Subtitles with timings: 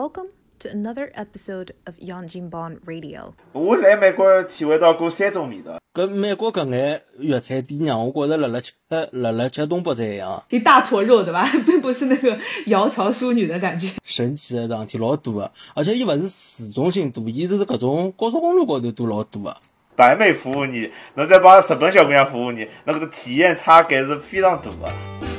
[0.00, 0.28] Welcome
[0.60, 3.34] to another episode of Yanjinban Radio.
[3.52, 8.72] 我来美国体会到过三种味道，搿美国搿眼粤菜店让我觉着辣辣吃
[9.12, 11.46] 辣辣吃东北菜一样，一大坨肉，对吧？
[11.68, 12.34] 并不是那个
[12.64, 13.90] 窈窕淑女的感觉。
[14.02, 19.56] 神奇的事体老多个，而且伊勿是市中心多，伊是搿种高速公路高头都老多个。
[19.96, 25.29] 白妹服务你，侬再帮日本小姑娘服务你，那个体验差感是非常大的。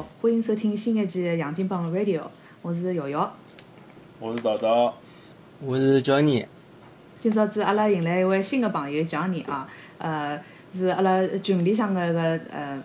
[0.00, 2.20] 好，欢迎收听新一期的《杨金帮 Radio》，
[2.62, 3.30] 我是瑶瑶。
[4.18, 4.90] 我是叨叨，
[5.62, 6.46] 我是 Johnny，
[7.18, 9.68] 今朝子阿拉迎来一位新的朋友 Johnny 啊，
[9.98, 10.40] 呃，
[10.74, 12.82] 是阿拉群里向的一个呃，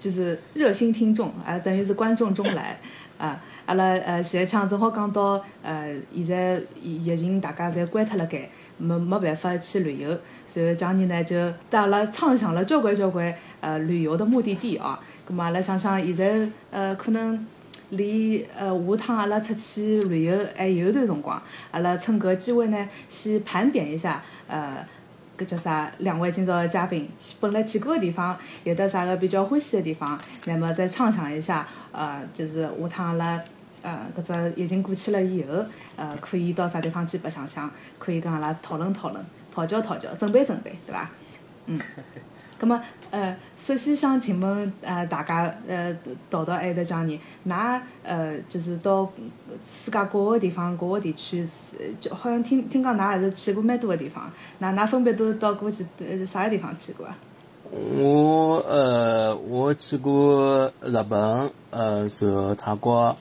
[0.00, 2.80] 就是热心听众啊，等于是观众中来
[3.18, 3.40] 啊。
[3.66, 10.18] 阿拉呃前一腔正好讲到呃，现在疫疫情大家侪关脱辣盖，没没办法去旅游，
[10.52, 11.36] 所以 Johnny 呢就
[11.70, 14.98] 带阿拉畅想了交关交关呃旅游的目的地啊。
[15.28, 17.46] 咁么阿拉想想现在呃可能
[17.90, 24.86] 离呃下趟阿拉出去旅游还有一段辰光，阿拉趁搿机会呢，先盘点一下呃。
[25.38, 25.92] 搿叫啥？
[25.98, 33.44] 两位今朝的嘉宾去本来去过的地方，有的啥个比较欢喜的地方，那么再畅想一下，呃，就是下趟阿拉
[33.82, 35.62] 呃搿只疫情过去了以后，
[35.96, 39.22] 呃，可以到啥地方去白相相，可以跟阿拉讨论讨论，
[39.54, 41.10] 讨教讨教，准备准备，对伐？
[41.66, 41.80] 嗯。
[42.58, 43.36] 葛么呃，
[43.66, 45.94] 首先想请问呃大家呃
[46.30, 49.04] 叨叨还有得讲你，㑚呃就是到
[49.84, 51.46] 世界各个地方各个地区，
[51.78, 57.14] 呃就好像听听讲㑚还是去过蛮多个地方，㑚㑚分别都到过去呃啥个地方去过啊？
[57.70, 63.14] 我呃我去过日本，呃，然后泰国，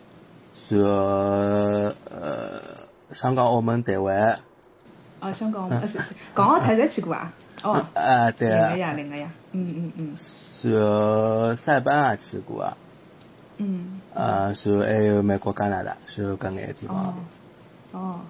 [0.70, 0.88] 然后
[2.10, 2.62] 呃
[3.12, 4.40] 香港、澳门、台湾，
[5.20, 5.82] 哦，香港、澳门、
[6.34, 7.34] 港澳台侪去过啊？
[7.66, 8.48] 哦，啊对。
[8.50, 10.16] 灵个呀，灵个呀，嗯嗯嗯。
[10.72, 12.78] 然后塞班也去过啊，
[13.58, 17.14] 嗯，呃，然后还有美国、加拿大，然后搿眼地哦
[17.92, 18.02] 方。
[18.02, 18.22] 哦，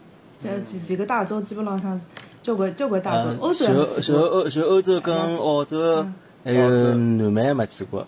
[0.43, 1.99] 呃几几个大洲基本浪向
[2.43, 6.05] 交关交关大洲嗯，，欧洲还然后没去过，然后欧，然后欧洲跟澳洲，
[6.43, 8.05] 还有南美还没去过，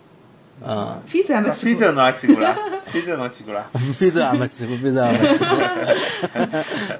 [0.65, 1.79] 嗯，非洲还没去过。
[1.79, 2.55] 非洲侬也去过啦？
[2.85, 3.65] 非洲侬去过啦？
[3.93, 5.47] 非洲还没去过，非洲还没去过，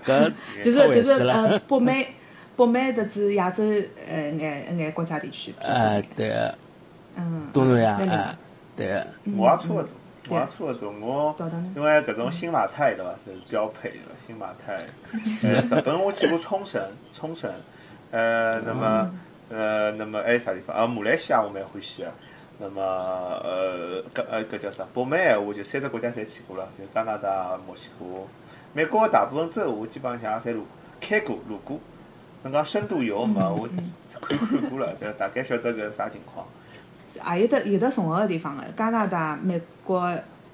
[0.05, 0.31] 搿
[0.63, 1.27] 就是就是。
[1.27, 2.15] 呃，北美
[2.57, 3.63] 北美特子亚洲
[4.09, 6.51] 呃眼眼国家地区比较多哎，对，
[7.15, 8.35] 嗯，东南亚，哎，
[8.75, 9.03] 对，
[9.37, 9.87] 我也差不多，
[10.27, 10.91] 我也差不多。
[10.99, 11.35] 我
[11.75, 13.95] 因为搿种新马泰对伐，是标配的
[14.25, 14.75] 新马泰。
[15.43, 16.81] 呃，日本我去过冲绳，
[17.13, 17.51] 冲绳。
[18.09, 19.11] 呃，那么
[19.49, 20.75] 呃，那么还有啥地方？
[20.75, 22.11] 啊，马来西亚我蛮欢喜个。
[22.57, 24.83] 那么呃，搿呃搿叫啥？
[24.95, 28.05] 北美闲话就三只国家侪去过了，就加拿大、墨西哥。
[28.73, 30.65] 美国的大部分州我基本上侪路
[30.99, 31.79] 开过、路过。
[32.47, 33.67] 侬讲深度游没，我
[34.21, 36.45] 看看过了，就大概晓得搿啥情况。
[37.35, 40.01] 也有的有的重合个地方个，加拿大、美国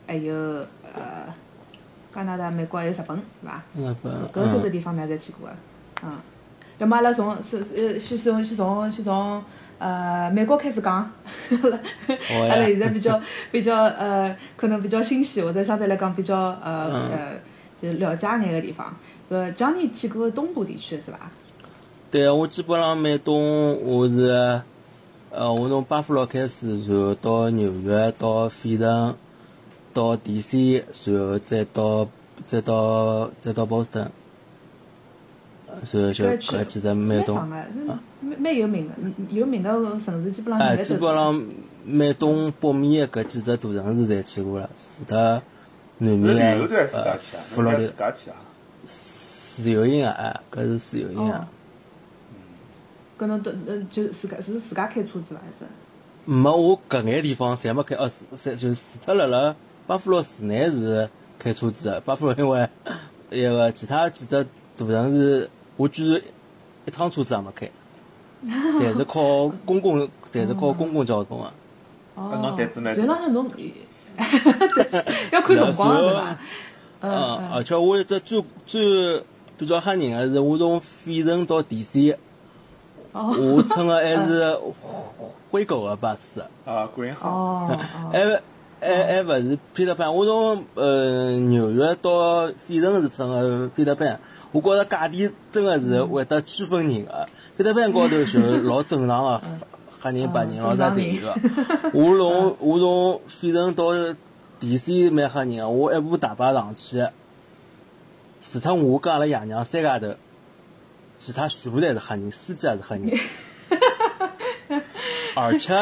[0.07, 1.31] 还有呃
[2.13, 3.63] 加拿大、美国还有日本，是伐？
[3.75, 5.53] 日本，搿三只嗯，地方㑚侪去过个，
[6.03, 6.17] 嗯。
[6.79, 9.43] 要么阿拉从是呃先从先从先从
[9.77, 11.79] 呃美国开始讲，阿拉
[12.49, 13.21] 阿拉现在比较
[13.51, 17.33] 比较呃可能比较新鲜，或者相对来讲比较呃嗯呃
[17.77, 18.95] 就是了解眼个地方。
[19.29, 21.19] 呃，江你去过东部地区是伐？
[22.13, 24.61] 对，我基本上每东我是，
[25.31, 29.15] 呃，我从巴夫洛开始，然后到纽约，到费城，
[29.95, 32.07] 到 DC，然后再到
[32.45, 34.11] 再到再到波士顿，
[35.65, 37.35] 呃然后就搿几只美东。
[37.35, 37.49] 蛮
[37.81, 39.71] 蛮蛮有名个，嗯有名个
[40.05, 41.43] 城市基本上哎，基本上
[41.83, 45.17] 美东、北面的搿几只大城市侪去过了，除脱
[45.97, 47.41] 南是面旅游段的呃自家去啊？
[47.49, 48.35] 佛罗里自家去啊？
[48.85, 51.47] 自由行啊，哎，搿是自由行哦啊。
[53.23, 55.35] 搿侬都呃就自家是自家开车子伐？
[55.37, 55.65] 还是？
[56.25, 59.55] 没，我搿眼地方侪没开，哦，是，就除脱辣辣
[59.87, 62.01] 巴夫洛市内是开车子的。
[62.01, 62.67] 巴夫洛因为
[63.29, 66.21] 一个其他几只大城市，我居然
[66.85, 67.69] 一趟车子也没开，
[68.79, 69.99] 侪是靠公共，
[70.31, 71.45] 侪是靠公共交通个。
[72.15, 73.49] 哦侬胆子蛮大就浪向侬
[75.31, 76.37] 要看辰光对伐？
[77.01, 79.23] 嗯，嗯 而且我一只最最
[79.57, 82.17] 比较吓人个是，我从费城到 DC，哦
[83.13, 84.57] 我乘的还是
[85.51, 86.41] 灰狗的巴士。
[86.65, 87.29] 啊，green 好。
[87.29, 88.41] 哦哦还
[88.85, 94.17] 还还勿是 Peter Pan，我从呃纽约到费城是乘个 Peter Pan，
[94.51, 97.29] 我觉着价钿真个是会得区分人个。
[97.57, 99.41] Peter Pan 高头就老正常个，
[100.01, 101.33] 黑人白人老啥侪有个。
[101.93, 103.85] 我从我从费城到
[104.59, 107.07] DC 蛮吓人个，我一部大巴上去，
[108.41, 110.07] 除脱我跟阿拉爷娘三家头，
[111.23, 113.17] 其他全部侪是黑人，司机也是黑人。
[115.35, 115.73] 而且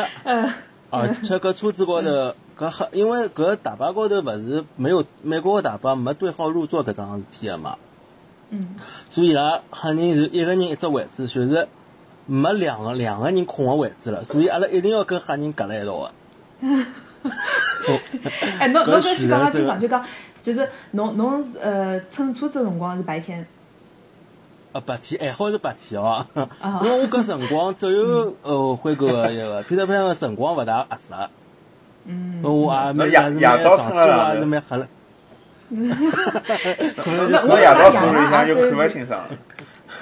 [0.91, 7.75] 而且搿车子高头搿黑因为搿大巴高头勿是没有美国个大巴没对号入座搿桩事体个嘛，
[8.51, 8.75] 嗯，
[9.09, 11.67] 所以伊拉黑人是一个人一只位置，就是
[12.27, 16.11] 没两个两个人空个位置了，所以阿拉一定要跟黑人夹辣一道个。
[18.59, 20.05] 哎，侬 侬搿搿先讲是的讲清爽，就讲
[20.43, 23.45] 就是侬侬呃乘车子个辰光是白天，
[24.73, 26.25] 啊，白天还好是白天哦，
[26.81, 31.13] 因为我搿辰光只有呃灰狗个一个 Peter Pan 个辰光勿大合适，
[32.05, 34.87] 嗯，我也蛮夜也是夜到蛮上去，也是蛮黑了。
[37.03, 39.21] 可能那我侬夜到讲车里向就看勿清爽。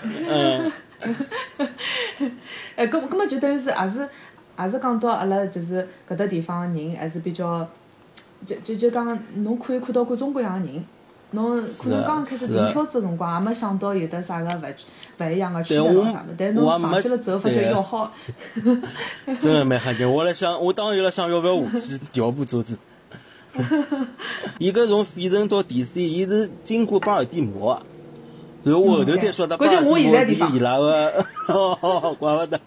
[0.03, 0.71] 嗯，
[2.75, 4.07] 哎， 搿搿么就等于是也是
[4.59, 7.67] 也是讲到阿拉就是搿搭地方人还是比较，
[8.45, 10.85] 就就就讲侬可以看到各种各样的人。
[11.31, 18.11] 侬可能刚刚开始订票子的辰光，也没想到有的啥个勿勿一样个区别咯啥的，但侬上去了之后，发觉要好，
[19.41, 20.11] 真的蛮吓人。
[20.11, 22.77] 我辣想，我当时辣想要勿要下去调部车子。
[24.59, 27.73] 伊搿从费城到 DC，伊是经过巴尔的摩
[28.63, 31.25] 的，然后我后头再晓得巴关键我尔的摩是现在地方伊拉个，
[32.19, 32.59] 怪勿得。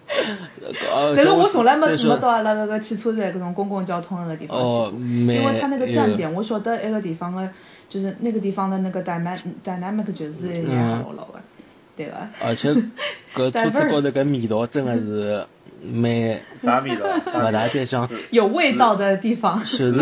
[0.93, 4.95] 呃但是我从来没没到阿拉搿个汽车站搿种公共交通那个地方哦，去，
[5.35, 7.49] 因为它那个站呃点，我晓得埃个地方的，
[7.93, 11.39] 就是那个地方的那个 dynamic dynamic 就是一样老老个，
[11.95, 12.13] 对个。
[12.43, 12.73] 而且
[13.35, 15.45] 搿车子高头 搿味道真的是
[15.83, 17.05] 蛮啥味道？
[17.39, 19.97] 勿大再想，有味道的地方，就是就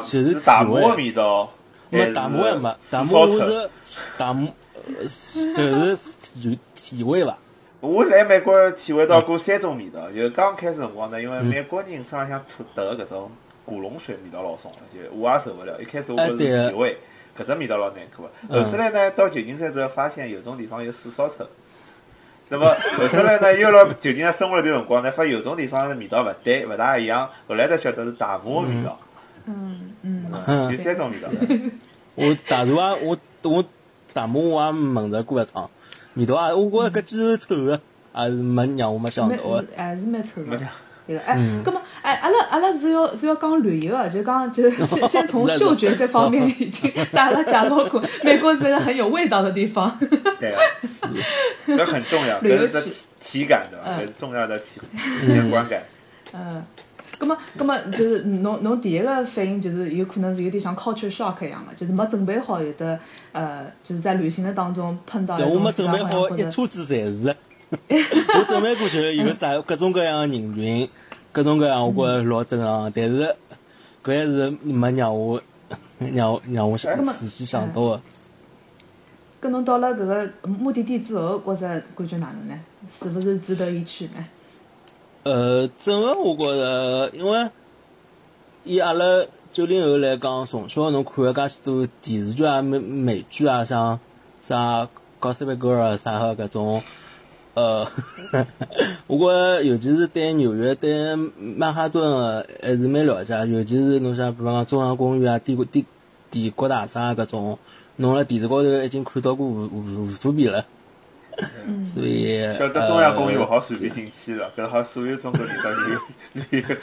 [0.00, 0.96] 是是大体摩的味。
[0.96, 1.48] 味道。
[1.92, 3.70] 没大摩也没，大摩摩我是
[4.16, 4.48] 大摩，
[4.94, 7.36] 呃就是体体味伐？
[7.80, 13.28] 我来美国体会到过三种味道，就刚开始辰光呢，因为美国人身浪向吐得搿种
[13.64, 15.82] 古龙水味道老重了，就我也受不了。
[15.82, 16.96] 一开始我觉哎对着体味，
[17.38, 18.30] 搿只味道老难看的。
[18.48, 21.46] 嗯后头来呢，到旧金山之后发现有种地方有水烧臭。
[22.48, 27.30] 那么后头来呢，又辣旧金山生活了段辰光呢，发现有种地方的味道勿对，勿大一样。
[27.46, 28.98] 后来才晓得是大摩的味道，
[29.46, 31.28] 嗯嗯，嗯有三种味道。
[32.16, 33.64] 我大厨啊，我我
[34.12, 35.70] 大麻我也闻着过一趟，
[36.14, 37.80] 味道啊，我觉着搿鸡是臭个，
[38.12, 39.68] 还是没让我没想蛮到个是。
[39.76, 40.58] 还是蛮臭的。
[41.06, 49.96] 对个，哎，葛么，哎，阿拉阿拉是要是要讲旅游的，就讲就是 先先从嗅觉这方面已经 带阿拉介绍过，美国是一个很有味道的地方。
[50.40, 50.60] 对啊，
[51.64, 52.90] 这很重要，旅游这是
[53.22, 54.64] 体感的，嗯这是重要的体
[55.22, 55.84] 一个观感。
[56.32, 56.64] 嗯，
[57.16, 62.98] 葛么葛么就是侬侬第一个反应就是有可能是有点像 culture shock 一样的，就是没准备好有的
[63.30, 67.36] 呃，就是在旅行的当中碰到一对，我没准备好，一车子侪是。
[67.72, 70.90] 我准备过去有啥各种各样的人群，
[71.32, 72.90] 各种各样，我觉着老正常。
[72.94, 73.36] 但是
[74.04, 75.40] 搿还是没让我
[76.14, 78.00] 让我让我想仔细想到的。
[79.40, 82.60] 跟侬到了搿个目的地之后，觉着感觉哪能呢？
[83.00, 84.24] 是勿是值得一去呢？
[85.22, 87.48] 呃，整个我觉着，因为
[88.64, 89.04] 以阿拉
[89.52, 93.98] 九零后来讲，从小侬看了介许多电视剧啊、美美剧啊，像
[94.42, 94.82] 啥
[95.20, 96.82] 《Gossip Girl》啊啥个搿种，
[97.54, 97.86] 呃，
[99.08, 105.84] 我觉着尤其是对纽约、对曼哈顿个还是蛮了解，尤其是侬像比方讲中央公园啊、帝国帝
[106.30, 107.58] 帝国大厦搿种，
[107.96, 110.64] 侬辣电视高头已经看到过无无无数遍了，
[111.66, 115.98] 嗯所以晓得中央公园勿呃好随便进去了，搿好所有中国人到旅游
[116.50, 116.76] 旅游。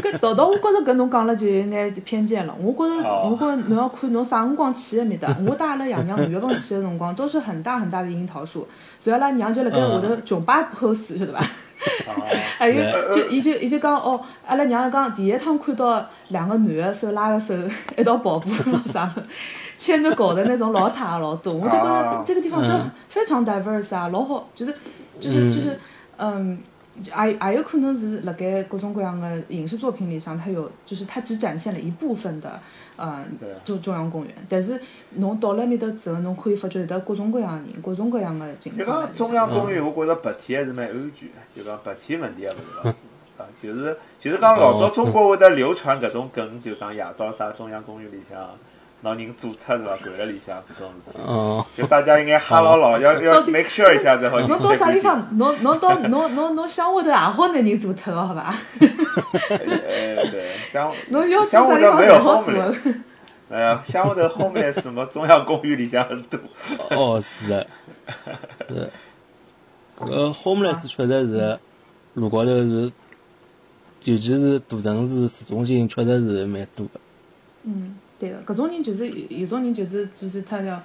[0.00, 2.54] 搿道道，我觉着搿侬讲了就有眼偏见了。
[2.60, 5.36] 我觉着，哦我觉着侬要看侬啥辰光去的面搭。
[5.46, 8.68] 我带阿拉爷娘五月份去的辰光，都是很大很大的樱桃树，
[9.02, 11.40] 所以阿拉娘就辣盖下头穷摆后水，晓得伐？
[12.58, 17.54] 还有就伊就伊就讲哦，阿拉娘讲第一趟看到两个男的手拉着手
[17.96, 19.22] 一道跑步咯啥的，
[19.78, 24.74] 牵着狗的那种老太老多，我就觉得啊这个地方就嗯非常 diverse 啊，老好，就是
[25.20, 25.78] 就是就是
[26.16, 26.58] 嗯。
[27.00, 32.58] 也也有可能是辣盖各种各样的影视作品里向，它有就是它只展现了一部分的，
[32.98, 34.34] 呃对啊，中中央公园。
[34.48, 34.78] 但是
[35.14, 39.16] 侬到了埃面搭之后，侬可以发觉有得各种各样的人，各种各样的情就讲。
[39.16, 42.90] 中央公园，我觉着白天还是蛮安全的，就讲白天问题也勿是老大
[43.44, 43.46] 啊。
[43.62, 48.38] 就是就是讲老早中国会得流传搿种梗，就讲夜到啥中央公园里向
[49.00, 49.96] 拿人做脱是伐？
[49.96, 51.64] 掼辣里向搿种事体，嗯。
[51.76, 55.00] 就大家应该哈牢牢，要要 make sure 一下才好侬到啥地。
[55.00, 55.26] 方？
[55.38, 58.54] 侬侬到侬侬侬乡下头也好拿人做脱个，好伐？
[59.50, 62.94] 哎，对，乡侬要做乡啥地方下头没有 homeless，
[63.50, 66.40] 哎呀，乡下头 homeless 什么中央公园里向很多。
[66.90, 67.66] 哦，是的，
[68.68, 68.90] 是。
[70.00, 71.58] 呃，homeless 确实是
[72.14, 72.92] 路高头是，
[74.04, 77.00] 尤其是大城市市中心，确实是蛮多的。
[77.64, 80.82] 嗯，对个，搿种人就是有有种人就是就是他要。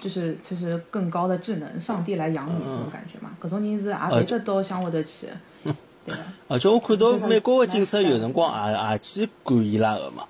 [0.00, 3.30] 就是就是更高的智能，上帝来养你那种感觉嘛。
[3.40, 5.32] 搿种人是也会得到乡下头去的。
[6.04, 6.22] 对个。
[6.48, 10.24] 而且 我看到美国个警察有辰光也也 去管伊拉个嘛，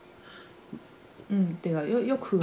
[1.28, 2.38] 嗯，对个，要要看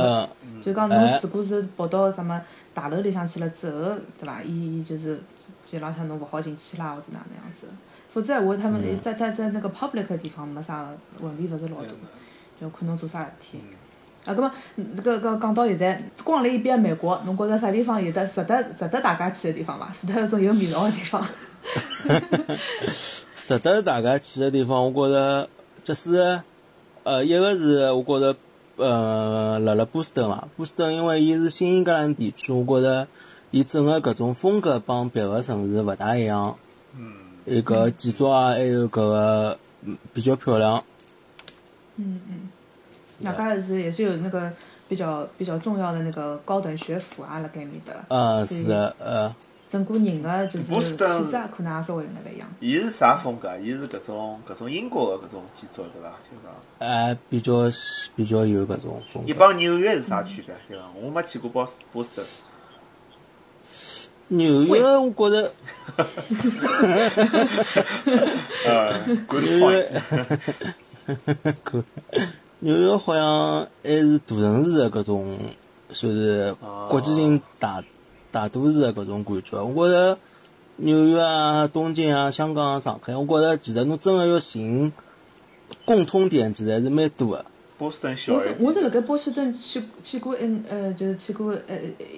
[0.62, 2.42] 就讲侬哎如果是跑到什么
[2.74, 4.42] 大楼里向去了之后，对伐？
[4.44, 5.22] 伊伊就是
[5.64, 7.68] 街浪向侬勿好进去啦，或者哪能样子。
[8.12, 10.90] 否则闲话，他们嗯在在在那个 public 个地方没啥
[11.22, 11.92] 问题，勿是老大，
[12.60, 13.60] 就看侬做啥事体。
[14.26, 14.52] 啊，葛末
[15.04, 19.92] 搿搿讲到现在，光来一遍美国，侬觉着啥地方有得值得值得大家去的地方伐？
[20.00, 21.26] 值得一种有味道的地方？
[23.36, 25.50] 值得大家去个地方，我觉着
[25.84, 26.42] 就是，
[27.04, 28.36] 呃，一个是我觉着，
[28.78, 33.08] 呃，辣辣波士顿嘛，波士顿因为伊是新英格兰地区，我觉着
[33.50, 36.56] 伊整个搿种风格帮别个城市勿大一样，
[36.96, 37.14] 嗯，
[37.46, 40.84] 伊搿建筑啊，还有搿个嗯比较漂亮。
[41.98, 42.50] 嗯嗯，
[43.24, 44.52] 外加是也是有那个
[44.90, 48.04] 比较比较重要的那个高等学府啊，辣盖面的。
[48.10, 49.36] 嗯，是的，呃，
[49.70, 52.48] 整个人个就是气质啊，可能也稍微有眼勿一样。
[52.60, 53.58] 伊是啥风格？
[53.60, 56.10] 伊是搿种搿种英国的搿种建筑对伐？
[56.30, 56.52] 就讲
[56.90, 57.72] 还比较
[58.16, 59.34] 比较有搿种风格伊。
[59.34, 60.54] 帮纽约是啥区别？
[60.68, 62.26] 对伐我没去过波波士顿，
[64.28, 65.52] 纽约，我觉着
[68.66, 68.94] 呃
[69.28, 70.02] ，good 纽 point，约，
[71.64, 71.84] 可
[72.64, 75.36] 纽约好像还是大城市的搿种，
[75.90, 76.56] 算是
[76.90, 77.84] 国际性大
[78.30, 79.60] 大都市的搿种感觉。
[79.64, 80.16] 我觉着
[80.76, 84.94] 纽约啊、东京啊、香港啊、上海，我觉着其实侬真的要寻
[85.86, 87.46] 共通点，其实还是蛮多的。
[87.80, 88.56] 波士顿小我一点。
[88.56, 91.76] 是我是辣盖波士顿去去过一呃，就是去过呃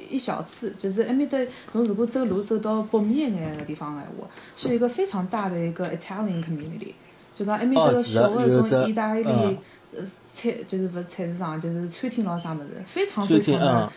[0.10, 1.38] 一小次，就是埃面搭
[1.72, 6.92] 侬如果走路走到北面一眼个地方个闲话，是一个非常大的一个 Italian community，
[7.34, 9.58] 就讲埃面搭个小个有这种意大利嗯
[9.98, 10.04] 呃
[10.36, 13.92] 菜就是勿是菜市场，就是餐厅咾啥物事，非常餐厅非常的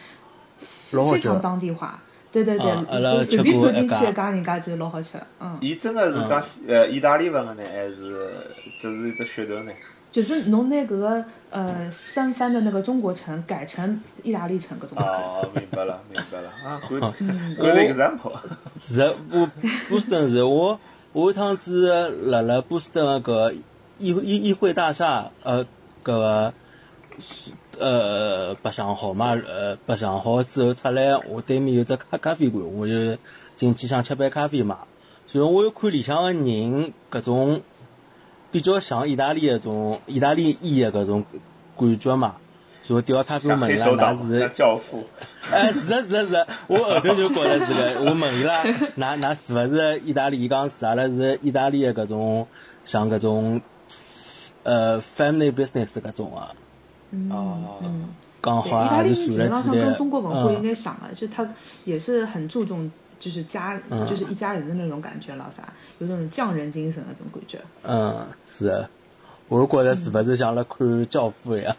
[0.61, 1.41] 嗯，老好吃非常。
[1.41, 2.01] 当地化。
[2.33, 5.57] 对对对，嗯就随便走进去吃过一家一家人家就老好吃，嗯。
[5.63, 7.97] 伊真个是讲呃意大利文个呢，还是
[8.81, 9.73] 只是一只噱头呢？
[10.13, 14.99] 就是侬拿搿个呃三藩的那个中国城改成意大利城搿种。
[14.99, 18.33] 哦，明白了，明白了啊，good example。
[18.83, 19.49] 是的，波
[19.89, 20.79] 波士顿是我
[21.13, 23.57] 我一趟子辣辣波士顿个搿
[23.99, 25.65] 议会议议会大厦，呃，
[26.07, 26.53] 搿个
[27.81, 33.17] 呃白相好嘛，呃白相好之后出来，我对面有只咖咖啡馆，我就
[33.57, 34.79] 进去想吃杯咖啡嘛。
[35.33, 37.61] 然后我又看里向个人搿种
[38.53, 41.25] 比较像意大利搿种意大利裔个搿种
[41.77, 42.37] 感觉嘛。
[42.89, 45.05] 然后调咖啡像问伊拉，黑手党，㑚是像教父，
[45.51, 50.41] 哎，是的，是的，是的，我后头就觉着是个，我问伊拉，㑚㑚是勿是意大利？
[50.41, 52.47] 伊讲是，阿拉是意大利的搿种，
[52.85, 53.61] 像搿种，
[54.67, 56.51] 呃，family business 搿种啊，
[57.31, 57.81] 哦，
[58.43, 61.49] 讲对，好像也意大利人基是传了几代本上跟，中国文化有嗯，点像的，就他
[61.85, 64.05] 也是很注重就是家嗯。
[64.07, 67.61] 就是一家人的那种感觉了啥，有种匠人精神的这种感觉。
[67.85, 68.67] 嗯，是。
[68.67, 68.91] 的，
[69.49, 71.77] 我觉着是不是像辣看教父一样？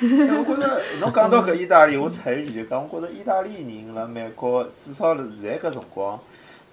[0.00, 6.18] 哎我觉着侬讲到搿意大利，我插一句就讲，我觉着意大利人辣美国，至少辣现在搿辰光，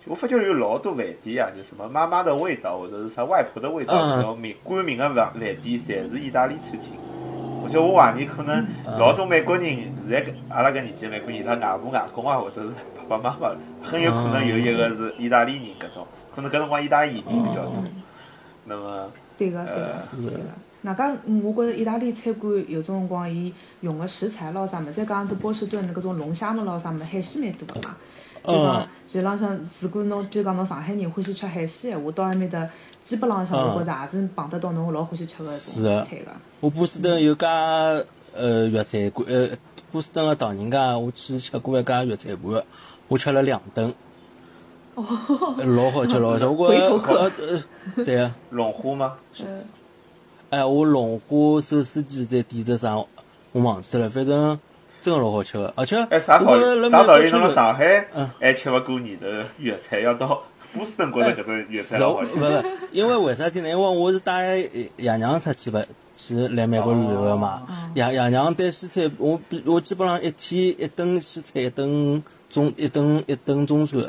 [0.07, 6.91] 我发觉有老多饭店啊，就什么妈妈的味道或者是啥外婆的味道嗯搿种名冠名的饭饭店，侪是意大利餐厅。
[7.63, 8.63] 而且我怀疑可能
[8.99, 12.69] 老多美国人现在搿阿拉搿年纪的美国人，伊拉外婆外公啊，或者是
[13.09, 17.73] 爸爸妈妈，很有可能有一个是意大利人搿种，可能搿辰光意大利移民比较多。
[18.65, 19.95] 那么，对个，对个，
[20.29, 20.39] 对个。
[20.83, 27.95] 外加，嗯，我觉着意大利餐馆有种辰光，伊用个食材咾啥物事，再讲是波士顿搿种龙虾么咾啥物事，海鲜蛮多个嘛。
[28.45, 32.69] 就讲嗯，其实浪向，如果侬就讲侬上海人欢喜吃海鲜闲话，到埃面搭
[33.03, 36.31] 基本浪向我觉着也是碰得到侬老欢喜吃个种菜个。
[36.59, 37.47] 我波士顿有家
[38.33, 39.49] 呃粤菜馆，呃，
[39.91, 42.63] 波士顿个唐人街，我去吃过一家粤菜馆，
[43.07, 43.93] 我吃了两顿。
[44.95, 46.45] 老好吃，老好吃。
[46.47, 47.31] 我觉回头客
[48.05, 48.35] 对啊。
[48.49, 49.13] 龙虾吗？
[49.41, 49.63] 嗯，
[50.49, 52.95] 哎，我龙虾手撕鸡再点只啥，
[53.51, 54.57] 我忘记了，反正
[55.05, 56.81] 真个老好吃个，而且哎，啥道我觉得理？
[56.81, 57.29] 辣啥道理？
[57.29, 60.41] 侬上海嗯还吃勿过你的粤菜，要到
[60.73, 62.31] 波士顿觉着搿种粤菜好吃。
[62.33, 63.69] 勿勿，因为为啥体呢？
[63.69, 64.57] 因为我是带
[64.97, 65.85] 爷娘出去勿
[66.15, 67.61] 去来美国旅游个嘛。
[67.93, 73.99] 爷爷娘对西餐，我比我基本上一天一顿西餐，一顿中一顿一顿中餐。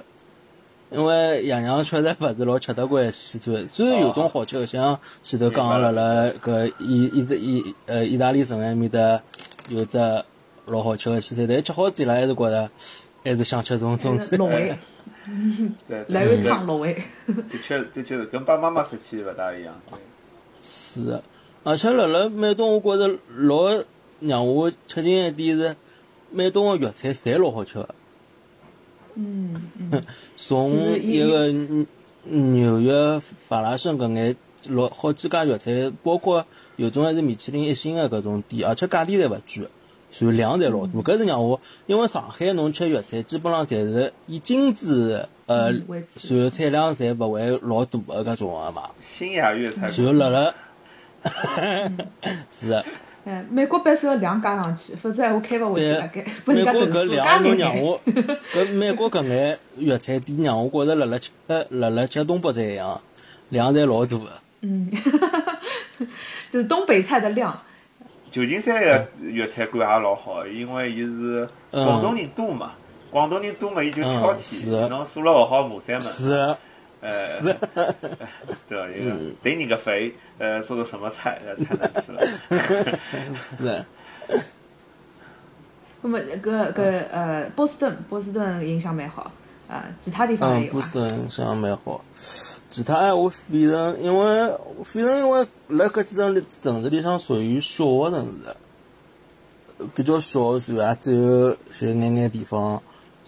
[0.88, 9.20] 因为爷娘确实勿是老吃得惯西餐，虽然有种好吃的，像前头讲了辣搿意意意呃意大利城埃面搭
[9.68, 9.98] 有只
[10.66, 12.70] 老好吃个西餐，但吃好之后还是觉着
[13.24, 14.38] 还是想吃种中餐。
[14.38, 14.76] 老味，
[15.86, 16.94] 对，来碗对汤卤味。
[17.26, 19.74] 的确，的确是跟爸爸妈妈出去勿大一样。
[20.62, 21.22] 是的，
[21.62, 23.84] 而且辣辣美东，我觉着老
[24.20, 25.76] 让我吃惊一点是，
[26.30, 27.88] 美东个粤菜侪老好吃个。
[29.14, 29.54] 嗯
[29.92, 30.02] 嗯，
[30.36, 31.86] 从伊一个嗯
[32.52, 34.36] 纽约法拉盛搿眼
[34.68, 36.44] 老好几家粤菜，包括
[36.76, 39.68] 有种还是米其林一星的搿种店，而且价钿侪勿贵，
[40.20, 40.92] 然后量侪老大。
[41.00, 48.90] 搿是让我，因为上海侬吃粤菜，基本上侪是以精致，呃，嗯为主然后产量侪勿会老大的搿种个嘛。
[49.06, 50.54] 新雅粤菜然后辣辣，
[52.50, 52.84] 是的，
[53.24, 57.56] 哎，美国版是要量加上去，否则闲话开勿回去对了，该美国搿量侬。
[57.56, 58.00] 让我，
[58.54, 61.30] 搿美国搿眼粤菜店让我觉着辣辣吃
[61.70, 63.00] 辣辣吃东北菜一样，
[63.50, 64.32] 量侪老大个。
[64.62, 64.90] 嗯，
[66.50, 67.60] 就是东北菜的量。
[68.36, 72.72] 旧金山个粤菜馆也老好，因为伊是嗯广东人多嘛，
[73.10, 76.02] 广东人多嘛，伊就挑剔，侬数了勿好骂三门。
[76.02, 76.58] 是的，
[77.00, 77.40] 呃，
[78.68, 78.86] 对吧？
[78.94, 82.20] 一个嗯顶你个肺，呃，做个什么菜，呃太难吃了。
[83.36, 83.86] 是的。
[86.02, 89.32] 那么搿搿呃，波士顿，波士顿印象蛮好
[89.66, 90.72] 啊，其他地方也嗯，有啊。
[90.72, 92.04] 波士顿印象蛮好。
[92.76, 94.52] 其他闲话，费城，因为
[94.84, 102.82] 费城因为辣搿几城城市里向属于小个城市，比较小，然后也只有就眼眼地方。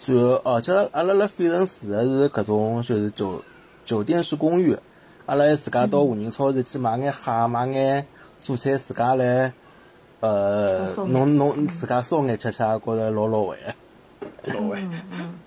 [0.05, 3.43] 然后而且阿拉辣费城住的是搿种就是酒
[3.87, 4.77] 酒店式公寓，
[5.25, 8.07] 阿拉还自家到华人超市去买眼虾，买眼
[8.39, 9.51] 蔬菜，自家来
[10.21, 14.53] 呃烧，弄弄自家烧眼吃吃，也觉着老老味的。
[14.53, 14.79] 到位。
[15.11, 15.39] 嗯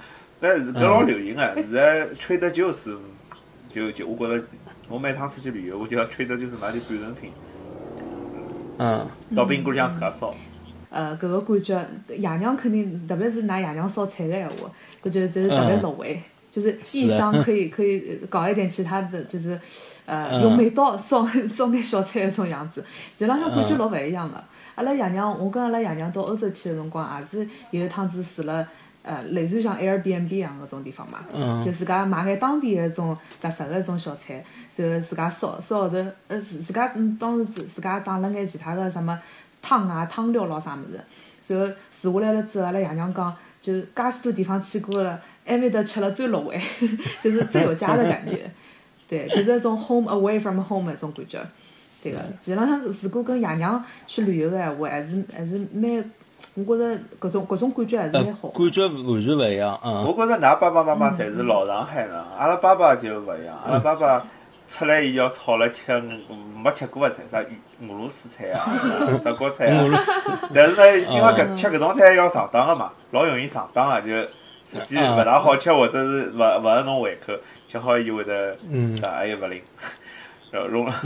[0.43, 2.49] 但是搿老流行个，现在吹的
[3.73, 4.45] 就，就就我觉着，
[4.89, 7.31] 我每趟出去旅游，我就要吹的就是买点半成品，
[8.77, 10.33] 嗯，到宾馆里向自家烧。
[10.89, 11.87] 呃，搿个感觉，
[12.17, 14.69] 爷娘肯定，特别是㑚爷娘烧菜个闲话，
[15.01, 16.21] 搿就就是特别入味。
[16.51, 19.57] 就是异乡可以可以搞一点其他的，就是
[20.05, 22.83] 呃嗯用美刀烧 烧眼小菜那种样子，
[23.15, 24.43] 其实浪向感觉老勿一样个。
[24.75, 28.67] 阿拉爷娘，我跟阿拉爷娘到欧洲去个辰光，也是有一趟子住了
[29.03, 31.63] 呃类似于像 Airbnb 一样搿种地方嘛，嗯。
[31.65, 34.43] 就自家买眼当地个种特色个种小菜，
[34.75, 39.19] 然后自家烧烧后头，呃自自家嗯当时自自家打了眼其他个什么
[39.61, 40.99] 汤啊汤料咯啥物事，
[41.47, 46.59] 然后住下来了之后，阿拉爷娘讲，就是介许多地方去过了，埃面搭吃了最入味，
[47.21, 48.49] 就是最有家的感觉，
[49.07, 51.39] 对，就是那种 home away from home 那种感觉。
[52.03, 56.03] 对个，其实浪向如果跟爷娘去旅游个闲话，还是还是蛮，
[56.55, 58.49] 我觉着搿种搿种感觉还是呃蛮好。
[58.49, 60.03] 感觉完全勿一样，嗯。
[60.05, 64.21] 我觉着㑚爸爸妈妈侪是老上海人，阿拉爸爸就勿一样，阿拉爸爸
[64.69, 65.97] 出来伊要炒了吃
[66.61, 68.65] 没吃过个菜，啥俄罗斯菜啊、
[69.23, 69.83] 德国菜啊。
[70.53, 77.33] 但是呢，因为搿吃搿种菜要上当个嘛，老容易上当啊，就实际勿大好吃，或者是勿勿合侬胃口，
[77.67, 79.61] 吃好伊会得嗯啥哎也勿灵。
[80.51, 81.01] 弄了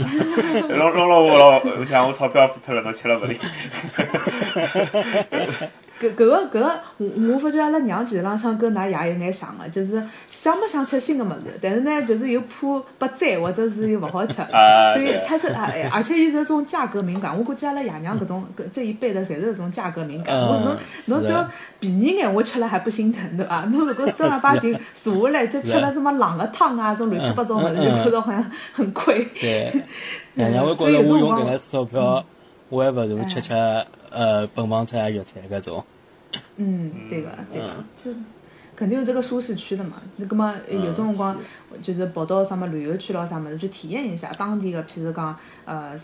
[0.68, 3.38] 弄弄了我了， 我想我钞票付脱了，侬吃了勿灵。
[6.00, 17.36] 搿搿个搿个，我我发觉阿拉娘其实浪向跟㑚爷有眼像个，就是想没想吃新个物事，但是呢，就是又怕被宰或者是又勿好吃，所以他是哎，而且伊是这种价格敏感。
[17.36, 20.36] 我估计阿拉爷娘搿种搿这一辈的侪是搿种价格敏感。
[20.36, 21.48] 我侬嗯是的侬只要
[21.80, 23.62] 便宜眼，我吃了还不心疼，对伐？
[23.72, 29.26] 侬如果正儿八经坐下来就吃了什么冷个汤啊，这种乱七八糟物事，就觉着好像很亏。
[29.40, 29.72] 对，
[30.34, 32.24] 爷娘会觉着我用搿眼钞票，
[32.68, 33.54] 我还勿如吃吃
[34.10, 35.84] 呃本帮菜啊、粤菜搿种。
[36.56, 37.68] 嗯，对个，对个，
[38.04, 38.10] 就
[38.74, 40.02] 肯定有这个舒适区的嘛。
[40.16, 41.36] 那么有种辰光，
[41.80, 45.98] 就是跑到什么旅游区咯啥么子，就体验一下当地个，譬如讲，呃，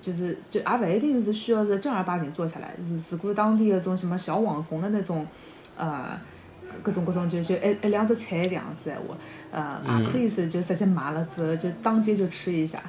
[0.00, 2.74] 就是就也勿一定是需要是正儿八经做下来，
[3.08, 5.26] 是如果当地个种什么小网红的那种，
[5.76, 6.20] 呃，
[6.82, 9.16] 各种各种就就一一两只菜这样子闲话，
[9.50, 12.82] 呃，也可以是就直接买了之后就当街就吃一下。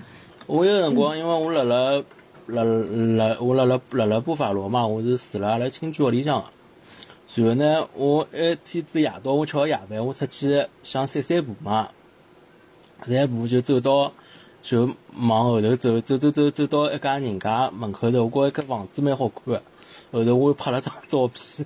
[0.48, 2.04] 我有辰光，因为我辣辣
[2.47, 6.47] 辣辣我辣辣辣辣布法罗嘛，我是住辣阿拉亲眷屋里向个。
[7.36, 11.89] 然后呢，我一天子夜到，我吃好夜饭，我出去想散散步嘛。
[13.08, 14.12] 散步就走到，
[14.62, 14.89] 就
[15.27, 19.62] 往后头走，走走走走到一家人家门口头，我觉着搿房子蛮好看个。
[20.12, 21.65] 后头我又拍了张照片，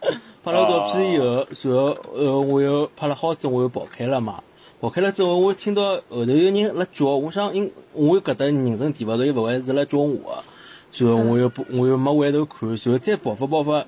[0.42, 4.42] 拍了照片以后，然后呃我又拍了好子，我又跑开了嘛。
[4.82, 10.42] 跑开了之后，我听到后头有人辣叫，我想因我搿搭人生地勿熟，又勿会是辣叫我个。
[10.98, 13.86] 然后我又不，我又没回头看，然后再跑发跑发，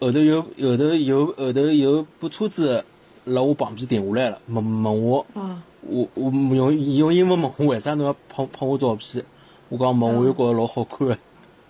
[0.00, 2.82] 后头有后头有后头有部车子
[3.26, 9.22] 辣我旁边停下来了，问问我，啊，我我用用英文问我为啥侬要拍拍我照片？
[9.68, 11.18] 我讲问我又觉着老好看个。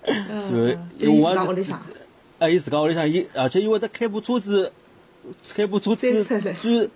[0.04, 1.80] 嗯，就伊自家屋里向。
[2.38, 4.72] 啊，伊自家屋里向，伊而且伊会得开部车子，
[5.52, 6.88] 开部车子钻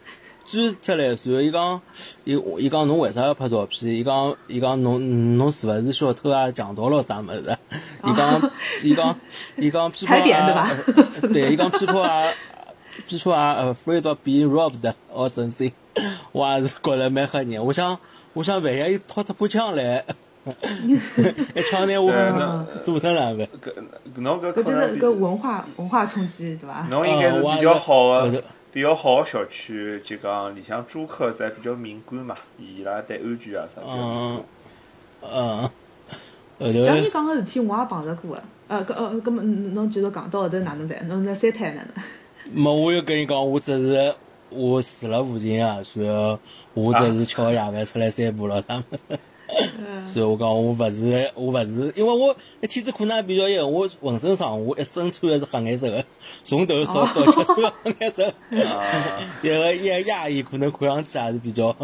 [0.46, 1.80] 出来钻钻出来，然后伊讲，
[2.24, 3.94] 伊伊讲侬为啥要拍照片？
[3.94, 7.58] 伊讲伊讲侬侬是勿是小偷啊、强盗咯啥物事？
[8.04, 8.50] 伊讲
[8.82, 9.16] 伊讲
[9.56, 10.70] 伊讲屁泡踩点对吧啊，
[11.32, 12.32] 对，伊讲屁泡啊，
[13.06, 15.72] 比出啊，afraid of being robbed or something，
[16.32, 17.64] 我也是觉着蛮吓人。
[17.64, 17.98] 我想，
[18.32, 20.04] 我想万一伊掏出把枪来，
[20.86, 22.12] 一枪拿我
[22.84, 23.48] 做脱了呗。
[23.62, 26.86] 搿侬搿搿文化文化冲击，对伐？
[26.90, 28.42] 侬应该是比较好呃的，
[28.76, 34.36] 比较好的小区，就讲里向租客侪比较敏感嘛，伊拉对安全啊啥比较敏嗯
[35.22, 35.30] 感。
[35.32, 35.70] 嗯，
[36.60, 38.42] 后像你头讲个事体，我也碰着过个。
[38.68, 41.08] 呃，搿呃，搿么侬继续讲到后头哪能办？
[41.08, 42.04] 侬那三胎哪能？
[42.52, 44.14] 没我又跟你讲，我只是
[44.50, 46.38] 我住了附近啊，然后
[46.74, 48.84] 我只是吃好夜饭出来散步了，他们。
[50.04, 52.36] 所以我讲我勿是我勿是，因为我
[52.68, 56.04] 天子可能也比较严，我浑身上下一身穿的是黑颜色的，
[56.42, 58.26] 从头到到脚穿黑颜色。
[58.26, 61.74] 啊，一个一个亚裔可能看上去还是比较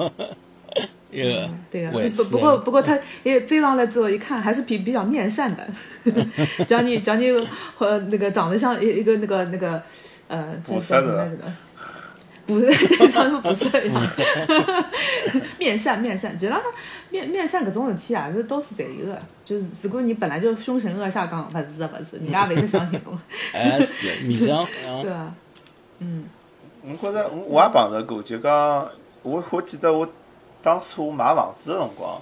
[1.11, 5.67] 一个对个，危不不过不过他也追上来之后一看还是比比较面善的，
[6.67, 7.31] 只要你只要你
[7.77, 9.83] 和那个长得像一一个那个那个
[10.29, 11.37] 呃叫叫菩萨的什么来着？
[11.37, 11.53] 的，
[12.47, 14.03] 不是对长得 不是一样，
[15.59, 16.61] 面善面善，其实他
[17.11, 23.19] 面面善搿种事体啊是到处侪有的，就是如果你本来就凶神恶煞，讲勿是的勿是，人家也勿会相信侬，
[23.55, 24.65] 哎是面相
[25.03, 25.35] 对伐？
[26.01, 26.25] 嗯，
[26.83, 28.89] 我觉着我我也碰着过，就讲
[29.23, 30.09] 我我记得我
[30.63, 32.21] 当初我买房子的辰光，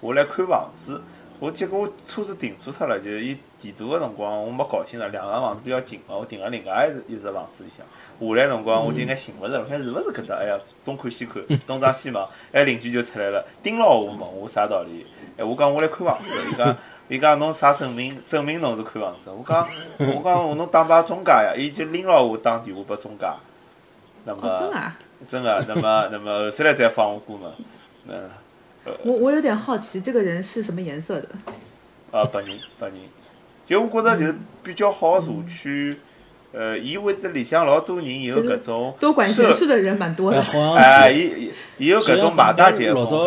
[0.00, 1.00] 我来看房子，
[1.40, 7.86] 我结果我车子停错脱了，就是伊地图个辰光我没搞清了，两个房子比较近嘛，我停了另外一一只房子里向。
[8.28, 10.36] 下来辰光我就应该寻勿着，看是勿是搿搭？
[10.36, 15.06] 哎呀，东看西看， 东张西望，哎邻居就出来了，盯牢我问我啥道理？
[15.36, 16.76] 哎，我讲我来看房子，伊讲
[17.08, 18.18] 伊讲侬啥证明？
[18.28, 19.30] 证明侬是看房子？
[19.30, 19.66] 我讲
[19.98, 23.26] 我讲侬打把中介呀，伊就拎牢我打电话拨中介。
[24.24, 24.96] 那么哦，真啊。
[25.28, 27.50] 真的，那么那么后头来再放我过门，
[28.08, 28.28] 嗯，
[29.04, 31.28] 我我有点好奇，这个人是什么颜色的？
[32.10, 32.96] 啊，白人白人，
[33.64, 35.96] 就我觉着就是比较好的社区，
[36.52, 40.42] 呃，伊会得里向老多人有搿种多管闲事的人蛮多哎的。
[40.42, 43.24] 好像哎，是，伊伊伊有搿种马大姐的老早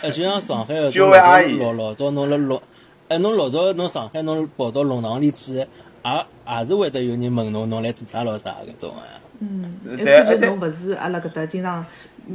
[0.00, 2.62] 哎就像上海个九 位阿姨老老早侬辣弄，
[3.08, 5.66] 哎侬老早侬上海侬跑到弄堂里去，也
[6.06, 9.04] 也是会得有人问侬侬来做啥咯啥搿种啊，
[9.40, 11.84] 嗯，一对看就侬勿是阿拉搿搭经常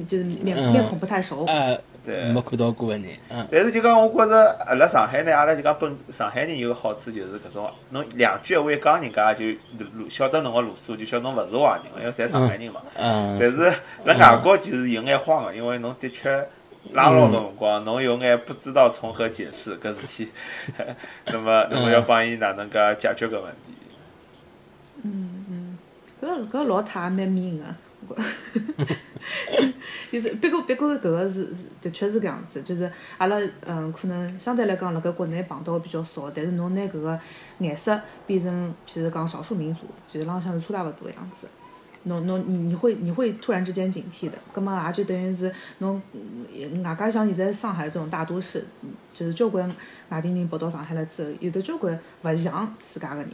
[0.08, 1.44] 就是面嗯面孔不太熟。
[1.46, 1.76] 哎
[2.06, 9.46] 对没看到过个人，嗯但是就讲，我觉着阿拉上海呢，阿拉就讲本上海人有个好处就是搿种，侬两句闲话一讲，人家就
[9.80, 12.82] 路路晓得侬个路数，就晓得侬勿是坏人，因为侪上海人嘛。
[12.96, 13.74] 嗯但是
[14.06, 16.30] 辣外国就是有眼慌个，因为侬的确
[16.94, 20.30] 拉牢侬辰光，侬有眼不知道从何解释搿事体，
[21.26, 23.74] 那么那么要帮伊哪能介解决搿问题？
[25.04, 25.78] 嗯嗯
[26.22, 27.64] 搿搿老太也蛮面个。
[30.12, 37.20] 就是，不过不过搿个是是的确是搿样子，就是阿拉嗯可能相对来讲辣盖国内碰到的比较少，但是侬拿搿个
[37.60, 41.48] 颜色变成譬如讲少数民族，其实浪向是差大勿多样子。
[42.08, 46.00] 侬侬你你会你会突然之间警惕的，葛么也就等于是侬
[46.84, 48.64] 外加像现在上海这种大都市，
[49.12, 49.68] 就是交关
[50.10, 53.32] 外地人跑到上海来之后，有的交关勿像自家个人，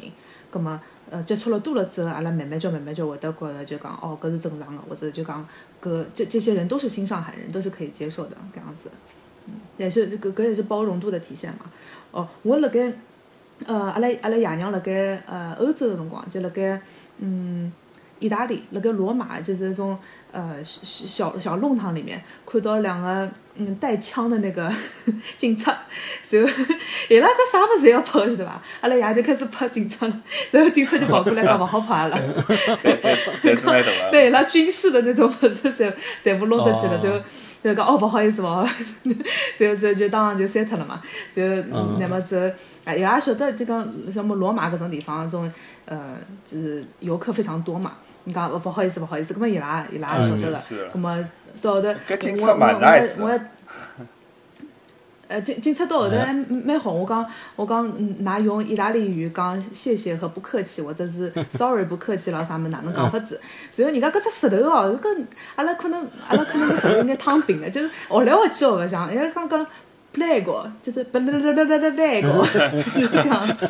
[0.51, 5.43] 葛么呃接触了多了之后，阿拉慢慢叫慢慢叫会得觉着就讲哦搿是正常的，或者就讲
[5.81, 8.91] 搿这这些人都是新上海人，都是可以接受的搿样子，
[9.47, 11.71] 嗯，也是搿搿也是包容度的体现嘛。
[12.11, 12.93] 哦，我辣盖
[13.65, 16.79] 呃阿拉阿拉爷娘辣盖呃欧洲个辰光，就辣盖
[17.17, 17.71] 嗯。
[18.21, 19.97] 意大利辣盖罗马就是那种
[20.31, 24.71] 呃小小弄堂里面看到两个嗯带枪的那个
[25.37, 25.75] 警察，
[26.29, 26.49] 然后
[27.09, 28.61] 伊拉搿啥物事要跑过去对伐？
[28.81, 32.17] 阿拉爷就开始拍警察了，然后警察就跑过来讲勿好拍了。
[34.11, 37.19] 对伊拉军事的那种物事全全部弄得去了，哦然后。
[37.63, 38.95] 就讲哦，不好意思，不好意思，
[39.59, 40.99] 然后然后就当场就删脱了嘛。
[41.35, 42.51] 然后，嗯那么之后，
[42.83, 45.53] 哎，伊拉晓得就讲像么罗马搿种地方，这种
[45.85, 47.93] 呃，就是游客非常多嘛。
[48.25, 50.61] 你讲哦，不好意思，勿好意思，搿么伊拉伊拉也晓得个
[50.93, 51.29] 搿么
[51.61, 52.57] 到后头，我我
[53.19, 53.41] 我我的
[55.27, 63.39] 呃，警警察到后头还蛮好，我讲我讲，嗯，㑚用意大利语讲谢谢和不客气，或者是 sorry 不客气了啥么哪能讲法子？
[63.77, 69.65] 然后人家搿只石头哦，搿阿拉可能阿拉可能搿石头应该烫平的，就是学来学去学勿像，伊拉刚刚
[70.13, 72.41] plago 就是不啦啦啦啦啦 plago
[72.93, 73.67] 就是搿样子。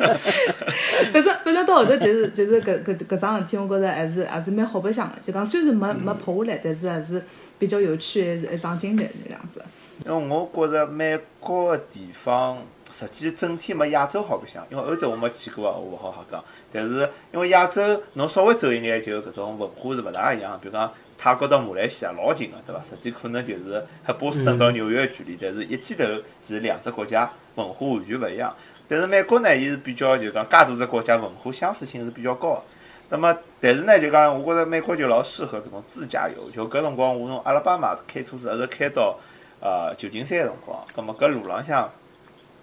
[1.12, 5.14] 反 正反正到后头就是就是搿搿搿桩事体，我觉着还是还是蛮好白相的。
[5.22, 7.22] 就讲虽然没没拍下来，但是还是
[7.58, 9.62] 比较有趣的一桩经历那样子。
[10.04, 12.58] 因为我觉着美国个地方，
[12.90, 14.66] 实际整体没亚洲好白相。
[14.68, 16.42] 因为欧洲我没去过啊，我勿好好讲。
[16.72, 20.58] 但是因为亚洲，侬稍微走一眼就搿种文化是勿大一样。
[20.60, 20.90] 比如讲
[21.22, 22.82] 泰国到马来西亚老近个，对伐？
[22.90, 26.02] 实际可能就是和波士顿到纽约个距离，但是一记头
[26.48, 28.52] 是两只国家，文化完全勿一样。
[28.88, 32.62] 但是美国呢，伊是比较就讲介大只国家，文化相似性是比较高个。
[33.10, 39.16] 那么，但是呢，就讲我觉着美国就老适合搿种自驾游，就搿辰光我从阿拉巴马开车子一直开到
[39.60, 41.88] 呃旧金山个辰光，葛末搿路浪向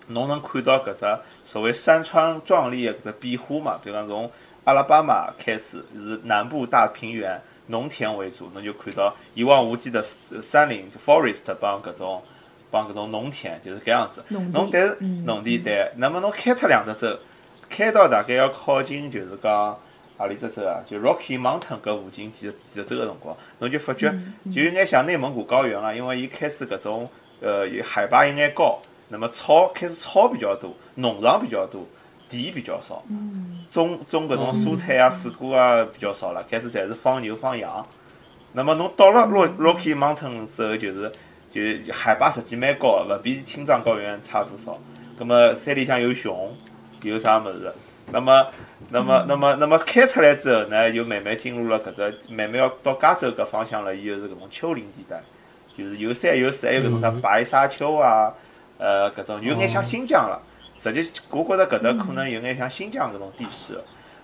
[0.08, 3.80] 侬能看到搿只所谓山川壮丽个搿只变化嘛？
[3.82, 4.30] 比如讲从
[4.66, 10.04] 阿拉巴马开始是南部大平原，农田为主，侬就看到一望无际的
[10.42, 12.22] 山林 （forest） 帮搿种
[12.72, 14.24] 帮搿种农田，就是搿样子。
[14.30, 17.18] 农但是嗯农田对，那么侬开脱两只州，
[17.70, 19.78] 开到大概要靠近就是讲
[20.18, 20.84] 何里只州啊？
[20.86, 24.12] 就 Rocky Mountain 搿附近几几只州个辰光，侬就发觉
[24.54, 28.80] 就有眼像内蒙古高原了，因为伊开始搿种呃有海拔有眼高，
[29.10, 31.86] 那么草开始草比较多，农场比较多，
[32.30, 33.04] 地比较少，
[33.72, 37.86] 种种搿种蔬菜啊、水果啊比较少了，开始侪是放牛放羊。
[38.54, 41.12] 那么侬到了 Rock Rocky Mountain 之后，就是
[41.52, 44.78] 就海拔实际蛮高的，勿比青藏高原差多少。
[45.18, 46.56] 葛么山里向有熊，
[47.04, 47.74] 有啥物事？
[48.12, 48.48] 那么，
[48.90, 55.22] 那么，那么，那么开出来之后呢，就慢慢进入了搿只，慢慢要到加州搿方向了，伊就是搿种丘陵地带，
[55.78, 58.34] 就是有山有水，还有搿种啥白沙丘啊，
[58.80, 60.42] 呃，搿种有眼像新疆了。
[60.82, 63.80] 实际我觉着搿搭可能有眼像新疆搿种地势，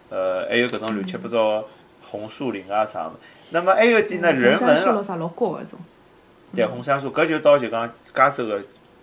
[0.09, 1.65] 呃，还有搿种乱七八糟
[2.01, 3.17] 红树林啊啥物事。
[3.49, 4.75] 那么还有一点呢，人文了。
[4.75, 5.79] 杉树咯啥老高搿种。
[6.55, 8.61] 对，红杉树，搿就到就讲加州个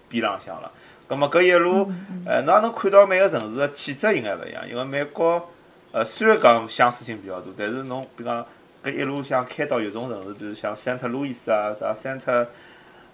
[0.09, 0.73] 边浪向了。
[1.07, 1.93] 葛末搿一路，
[2.25, 5.51] 呃，侬也能看到每个城市个气质应该勿一样，因为美国，
[5.93, 8.47] 呃，虽然讲相似性比较多，但是侬比方
[8.83, 12.47] 搿一路像开到有种城市，比如像 Saint Louis 啊，啥 Saint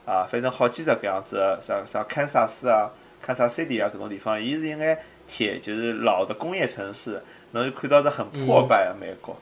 [0.07, 2.89] 啊，反正好几只搿样子的，啥啥堪萨斯啊、
[3.21, 9.37] 堪萨 City 啊搿种地方，伊是应该铁，就是老的工业城市，侬就看到是很破败的美国，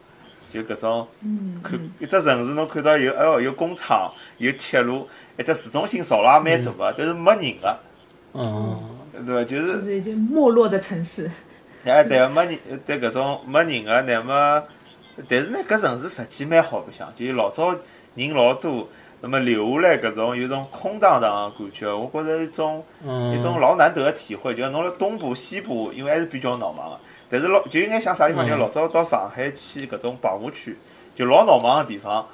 [0.50, 1.06] 就搿种。
[1.22, 5.08] 嗯看一只城市，侬看到有哎哟有工厂，有铁路，
[5.38, 7.78] 一只市中心造了也蛮大个，但是没人个，
[8.34, 9.44] 嗯，对伐？
[9.44, 11.30] 就就是是已经没落的城市。
[11.84, 14.62] 哎对，没人，对搿种没人个，乃么，
[15.28, 17.74] 但是呢，搿城市实际蛮好白相，就老早
[18.14, 18.88] 人老多，
[19.20, 22.84] 那么留下来搿种有种空荡荡个感觉，我觉着一种
[23.32, 26.98] 一种嗯，老难得个体会，就是侬辣东部、西部，因为还是比较闹忙个，
[27.30, 28.48] 但是老就有眼像啥地方，嗯。
[28.48, 30.76] 就老早到上海去搿种棚户区，
[31.14, 32.26] 就老闹忙个地方。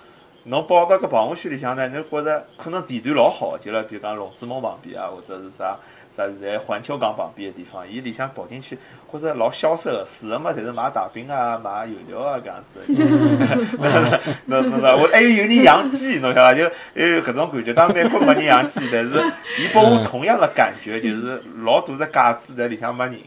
[0.44, 5.76] 侬跑到搿棚户区里向呢，侬觉着可能地段老好，就辣比如讲龙之梦旁边啊，或者是啥
[6.16, 8.76] 啥现在环球港旁边个地方，伊里向跑进去，
[9.18, 12.80] 觉着老萧瑟个，住个嘛，侪是买大饼啊、买油条啊搿样子。
[14.46, 16.54] 那那那，我还有有人养鸡，侬晓得伐？
[16.54, 16.62] 就
[17.00, 17.74] 有搿种感觉。
[17.74, 19.14] 当然美国没人养鸡，但是
[19.58, 23.18] 伊拨我同样的感觉，就是老大只架子在里向没人。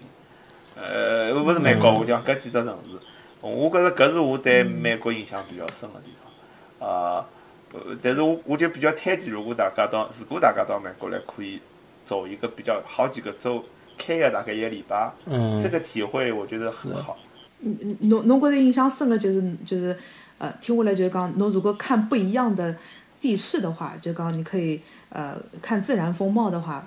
[0.76, 3.00] 呃，勿是美国，我讲搿几只城市，
[3.42, 6.90] 我觉着搿是我对美国印象比较深个地方。
[6.90, 7.26] 啊，
[7.74, 11.62] 呃，但是我我就比较推荐，如果大家到，如果大家到美国来，可以
[12.06, 13.64] 走一个比较好几个州，
[13.98, 17.18] 开个大概一个礼拜，嗯这个体会我觉得很好。
[17.62, 19.98] 嗯嗯侬侬觉得印象深的就是就是
[20.38, 22.76] 呃，听下来就是讲，侬如果看不一样的
[23.22, 26.86] 地势的话，就讲你可以呃看自然风貌的话，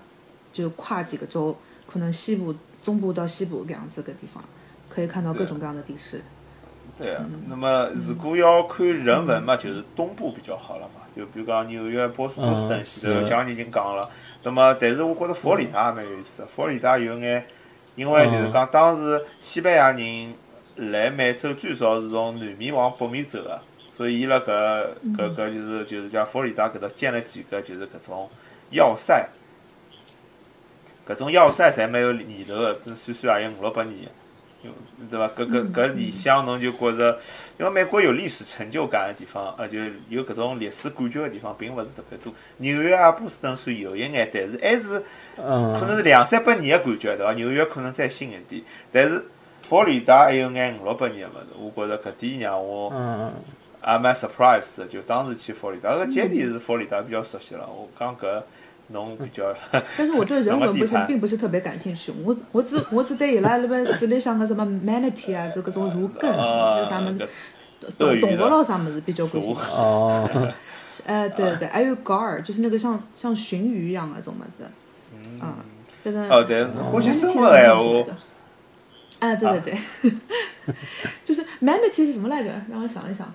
[0.53, 4.44] 就跨几个州，可能西部、中部到西部这样子个地方，
[4.88, 6.21] 可以看到各种各样的地势。
[6.99, 11.01] 对啊，那么如果要看人文嘛，就是东部比较好了嘛。
[11.16, 14.09] 就比如讲纽约、波士顿前头，是像你已经讲了。
[14.44, 16.48] 那么，但是我觉着佛罗里达也蛮有意思的。
[16.48, 17.44] 佛罗里达有眼，
[17.96, 20.35] 因为就是讲当时西班牙人
[20.77, 23.61] 来美洲最早是从南面往北面走的，
[23.96, 28.31] 所以伊拉搿搿搿就是就是讲佛罗里达搿搭建了几个就是搿种
[28.70, 29.29] 要塞，
[31.07, 34.09] 搿种要塞侪蛮有年头的，算算也有五六百年
[35.11, 35.29] 对伐？
[35.37, 37.18] 搿搿搿里向侬就觉着，
[37.59, 42.33] 因为美国有历史成就感的地方，呃，就有搿种历史感觉的地方，并勿是特别多。
[42.57, 45.05] 纽约啊、波士顿算有一眼，但是还是
[45.37, 47.33] 可能嗯，是两三百年的感觉，对伐？
[47.35, 49.25] 纽约可能再新一点，但是
[49.62, 53.33] 佛罗里达还有眼五六百年个物事，我觉着搿点让我嗯，
[53.87, 54.87] 也蛮 surprise 的。
[54.87, 57.68] 就当时去佛罗里达，搿杰里是佛罗里达比较熟悉了。
[57.68, 58.42] 我讲搿
[58.88, 59.55] 侬比较，
[59.96, 67.29] 但是我对人文不是并不是特别感兴趣，我我只我只对伊拉那边水里向的什么 manatee 啊，这各种如艮，呃就啥么搿子
[67.98, 69.61] 动动物咯啥么子比较感兴趣。
[69.70, 70.29] 哦，
[71.07, 74.64] 哎， 对对，还有 gar，就是那个像像鲟鱼一样的那种么子，
[75.40, 75.55] 嗯，
[76.05, 78.05] 就是哦，对，欢喜生物。
[79.20, 80.12] 哎，对对对，
[81.24, 82.51] 就是 manatee 是什么来着？
[82.70, 83.27] 让我想一想，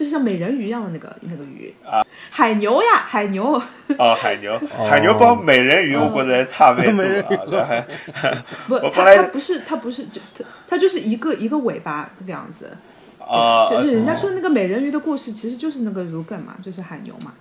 [0.00, 1.74] 就是像美人鱼一样的那个那个鱼。
[1.84, 3.60] 啊，海牛呀，海牛，
[3.98, 4.58] 哦，海牛，
[4.88, 7.84] 海牛帮美人鱼，我觉着还差蛮美人鱼多啊。
[8.66, 12.70] 不，我本来它它不是它不是就它它就是一个一个尾巴这个样子，
[13.18, 17.34] 啊，就是人家说那个美人鱼的故事，其实就是那个如艮嘛，就是海牛嘛，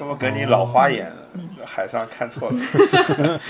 [0.00, 1.12] 那么跟你老花眼，
[1.66, 3.40] 海上看错了。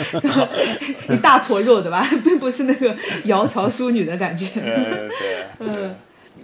[1.09, 2.93] 一大坨肉对吧，并不是那个
[3.27, 4.47] 窈窕淑女的感觉。
[4.61, 5.85] 呃，对，对。
[5.85, 5.95] 嗯，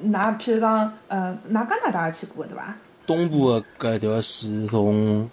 [0.05, 2.77] 㑚譬如讲，呃，㑚加拿大也去过对伐？
[3.07, 5.29] 东部的搿条线从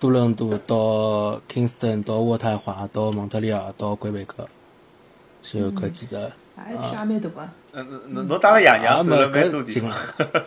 [0.00, 4.46] 多伦多到 Kingston 到渥太华到蒙特利尔到魁北克，
[5.42, 6.32] 是有搿几个。
[6.56, 7.48] 哎，去也蛮大个。
[7.72, 10.46] 嗯，侬侬带了爷啊，娘走没了蛮多地方了。。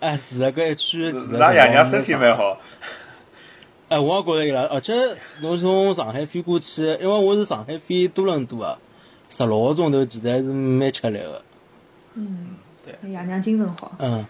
[0.00, 2.58] 哎，是啊，搿一区其实㑚爷娘身体蛮好。
[3.88, 4.94] 哎，我也觉着伊拉，而且
[5.40, 8.78] 侬从上海飞过去，因为我是上海飞多伦多啊，
[9.30, 11.42] 十六个钟头其实还是蛮吃力个。
[13.02, 14.24] 爷娘精神好，嗯，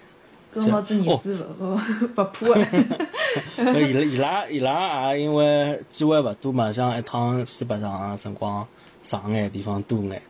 [0.52, 2.54] 跟好子儿子勿勿勿怕个。
[3.56, 8.66] 呃伊 拉伊拉伊拉也因为机会勿多嘛，像一趟西北上辰光
[9.02, 10.20] 长眼地方多眼。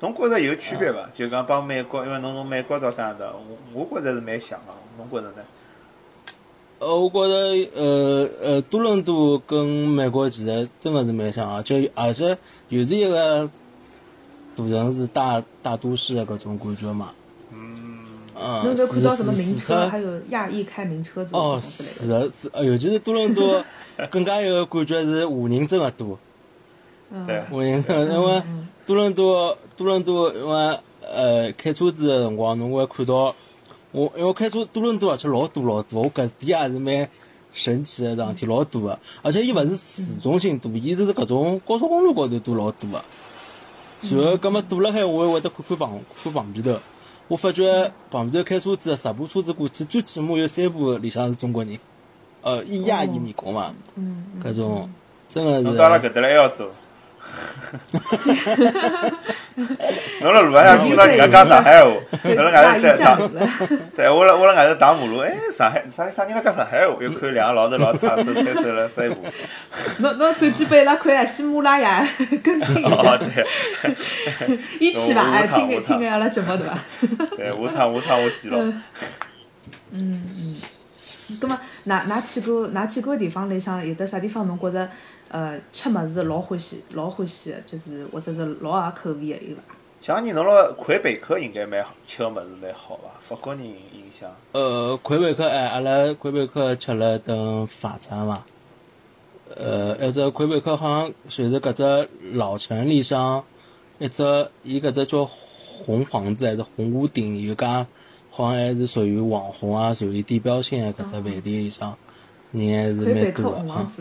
[0.00, 1.08] 侬觉着有区别伐？
[1.14, 3.26] 就讲帮美国，因为侬从美国到加拿大，
[3.74, 4.74] 我我觉着是蛮像个。
[4.96, 5.42] 侬觉着呢？
[6.78, 12.38] 呃，我觉着呃呃，多伦多跟美国其实真个是蛮像啊，就而且
[12.70, 13.50] 又是一个
[14.56, 17.10] 大城市、大大都市的搿种感觉嘛。
[18.40, 21.94] 嗯，嗯，侬有没有看到什么名车，还有亚裔开名车子哦，之类的？
[22.00, 23.64] 是的，是，呃尤其是多伦多，
[24.10, 26.18] 更加有感觉是华人真的多。
[27.26, 28.42] 对，华人，因为
[28.86, 30.78] 多伦多，多伦多，因为
[31.12, 33.34] 呃开车子的辰光，侬会看到
[33.92, 37.08] 我，因为开车多伦多而且老多老多，我搿点也是蛮
[37.52, 43.04] 神奇的桩事体，老多个，而且伊勿是市中心多，伊是搿种高速公路高头多老多个。
[44.02, 46.80] 然后，搿么堵辣海，我还会得看看旁看旁边头。
[47.30, 51.78] 我发觉旁边头开车子，十部车子过去，最起码有三部里向是中国人，
[52.42, 53.72] 呃，以亚裔面孔嘛，
[54.42, 54.90] 搿种
[55.28, 56.10] 真的侬到阿拉是。
[56.10, 56.68] 搿搭来还要走。
[60.22, 61.90] 侬辣路浪向听到人家讲上海话，
[62.22, 63.48] 对侬辣外头打，占领了。
[63.96, 66.96] 对，我辣我辣外头打马路，哎，上海啥啥人辣讲上海话？
[67.00, 69.24] 又看两个老头老太手牵手辣散步。
[69.98, 72.06] 侬侬手机拨伊拉看啊，喜马拉雅
[72.42, 75.22] 跟进一哦，下，对，一起伐？
[75.30, 76.78] 哎，我听我听眼阿拉节目对伐？
[77.36, 78.58] 对，下趟下趟我记牢。
[81.40, 84.88] 咁么，㑚㑚去过㑚去过地方里向有得啥地方侬觉着
[85.30, 89.62] 呃吃物事老欢喜老欢喜的，就是或者是老合口味的有伐？
[90.02, 93.10] 像你侬辣魁北克应该蛮好，吃个物事蛮好伐？
[93.28, 94.30] 法国人影响。
[94.52, 98.44] 呃，魁北克哎，阿拉魁北克吃了顿法餐嘛。
[99.56, 103.44] 呃，一只魁北克好像就是搿只老城里向
[103.98, 104.22] 一只，
[104.62, 107.86] 伊搿只叫红房子还是红屋顶，有家
[108.30, 111.96] 好像还是属于网红啊，属于地标性的搿只饭店里向，
[112.52, 113.92] 人还是魁北克蛮多的啊。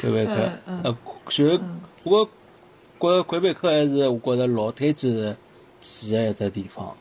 [0.00, 0.52] 魁北克
[0.84, 0.96] 呃，
[1.28, 1.60] 就
[2.04, 2.28] 我
[3.00, 5.36] 觉着魁北克还是我觉着老推荐
[5.80, 6.96] 去的一只地方。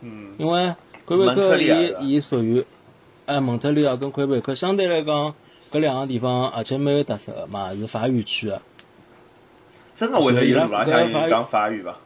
[0.00, 2.64] 嗯，因为魁北克伊伊属于，
[3.24, 5.34] 哎，蒙特利尔跟魁北克相对来讲，
[5.70, 8.60] 搿两个地方而且蛮有特色的嘛，是法语区的。
[9.96, 11.96] 真个会得有路浪向是伊拉有讲法语伐？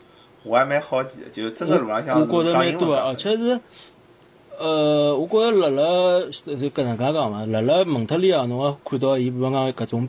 [0.44, 3.60] 我还蛮好奇的，就真个路浪向我觉着蛮多的，的而且是，
[4.60, 10.06] 呃，我觉着辣辣就搿能介讲嘛，辣辣蒙特利尔侬会看到伊比方讲搿种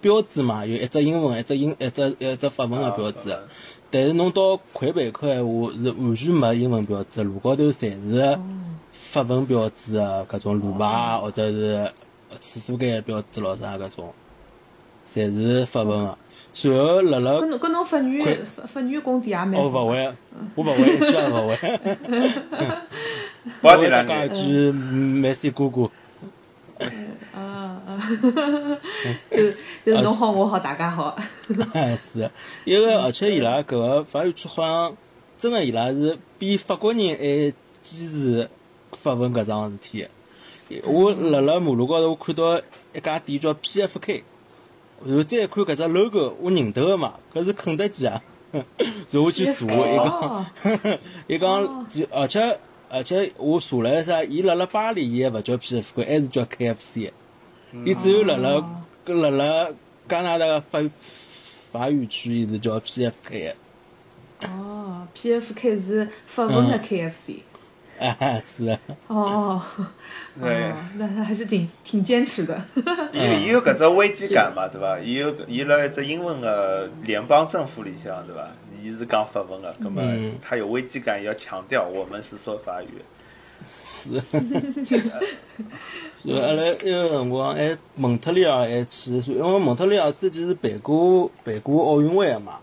[0.00, 3.38] 标志嘛，有一只英文，一只英，一只一只法文的标志。
[3.90, 8.38] 但是侬到魁北克闲话是完全没英文标志，路高头侪是
[8.92, 11.92] 法文标志啊，搿种路牌啊，或者是
[12.40, 14.14] 厕所间的标志咯啥搿种，
[15.06, 16.16] 侪是法文个。
[16.54, 18.22] 随后辣辣搿侬搿侬法语
[18.56, 19.84] 法法语功底也蛮哦，好的。
[19.84, 20.14] 勿会，
[20.56, 21.56] 我勿会，一句也勿会。
[23.60, 24.08] 包 我会点两句。
[24.08, 25.90] 讲一句 “Messi 哥哥
[27.32, 28.10] 啊啊，
[29.30, 31.16] 就是就是侬好我好大家好。
[32.12, 32.28] ”，是，
[32.64, 34.96] 因为而且伊拉搿个法语区好像
[35.38, 38.48] 真个伊拉是比法国人还坚持
[38.92, 40.06] 法文搿桩事体。
[40.84, 42.58] 我辣辣马路高头我看到
[42.92, 44.22] 一家店叫 PFK，
[45.04, 48.22] 然后再看搿只 logo，我认得个嘛，搿是肯德基啊。
[48.50, 48.64] 然
[49.14, 52.58] 后我去查， 伊哦讲，伊讲，就而且
[52.88, 57.10] 而且我查了一下，伊辣辣巴黎伊还勿叫 PFK，还是叫 KFC。
[57.84, 58.50] 伊只有辣辣
[59.06, 59.68] 搿辣辣
[60.08, 60.80] 加拿大个法
[61.70, 63.54] 法语区，伊是叫 PFK 的。
[64.48, 67.40] 哦，PFK 是法文的嗯 KFC。
[67.98, 68.78] 哎，是的，
[69.08, 69.60] 哦，
[70.40, 72.60] 对哦， 那那还是挺挺坚持的。
[73.12, 74.98] 伊有伊有搿只危机感嘛，对伐？
[75.00, 78.48] 伊有伊辣一只英文个联邦政府里向，对伐？
[78.82, 82.88] 伊是讲法文个，葛么嗯他有危机感，要强调我们是说法语。
[86.24, 92.58] 然后 阿拉埃个辰光还蒙特利尔还去，因为蒙特利尔之前是办过办过奥运会个嘛，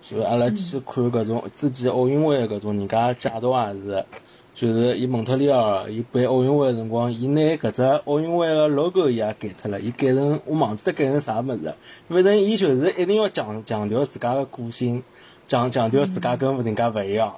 [0.00, 4.04] 所以阿拉去看搿种之前奥运会的搿种人家介绍也是，
[4.60, 11.72] 就是伊蒙特利尔伊办奥运会个辰光，伊拿搿只奥运会个 logo 伊也改脱了，伊改成我忘记脱改成啥物事，
[12.08, 15.00] 反正伊就是一定要强强调自家个个性，
[15.46, 17.36] 强强调自家跟人家勿一样。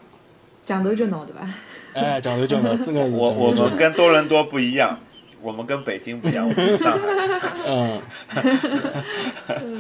[0.65, 1.47] 墙头就闹对伐？
[1.93, 4.99] 哎，强头就闹，真个是我我们跟多伦多不一样，
[5.43, 7.01] 我们跟北京不一样，我们是上海。
[7.69, 8.01] 嗯，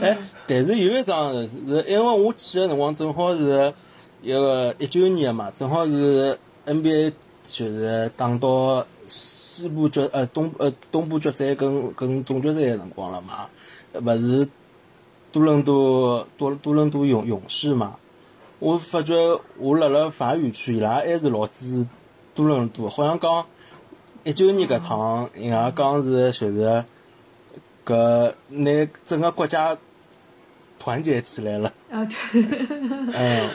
[0.03, 3.73] 哎，但是有一桩事是，因为我去的辰光正好是
[4.21, 7.13] 一个一九年嘛，正好是 NBA
[7.51, 13.49] 就是打到西部决呃东呃东部决赛跟跟总决赛的辰光了嘛，
[13.93, 14.49] 勿是
[15.33, 17.97] 多伦多多多伦多勇勇士嘛，
[18.59, 19.15] 我发觉
[19.59, 21.89] 我辣辣法语区，伊拉还是老支持
[22.35, 23.45] 多伦多，好像讲
[24.25, 26.85] 一九年搿趟，伊拉讲是就是。
[27.83, 29.77] 搿拿整个国家
[30.81, 31.73] 团结起来了。
[31.93, 32.43] 啊，对，
[33.15, 33.51] 嗯，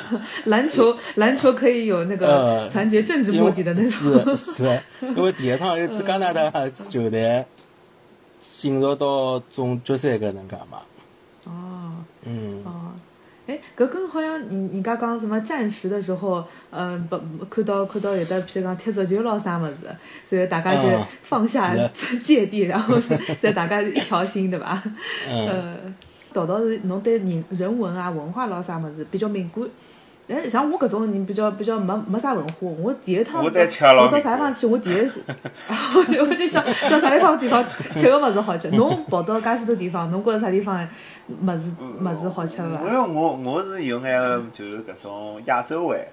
[0.45, 4.38] 篮球篮球可以有那个呃团结政治目的的那种。
[4.38, 7.43] 是是，因为第一趟一支加拿大球队
[8.39, 10.80] 进入到总决赛搿能噶嘛。
[11.45, 11.51] 哦
[12.28, 12.91] 嗯，哦，
[13.47, 19.76] 哎，搿跟好像人人家讲什么战时的时候，嗯，不看到看到有的，譬如讲踢足球咯啥物事，
[20.30, 21.76] 所以大家就嗯放下
[22.21, 22.99] 芥蒂，然后
[23.41, 24.82] 再大家一条心，对吧？
[25.30, 25.78] 嗯，呃，
[26.36, 29.64] 道道是侬对人人文啊、文化咯啥物事比较敏感。
[30.28, 33.62] 但像我搿种人比较比较没没啥文化，我第一趟我到
[34.20, 35.22] 啥地方去，我第一次，
[35.96, 37.64] 我就我就想想啥地方地方
[37.96, 38.72] 吃个物事好吃。
[38.72, 40.84] 侬跑到介许多地方，侬觉着啥地方
[41.30, 42.92] 物事物事好吃伐因？
[42.92, 44.20] 为我我是有眼
[44.52, 46.08] 就是搿种亚洲胃。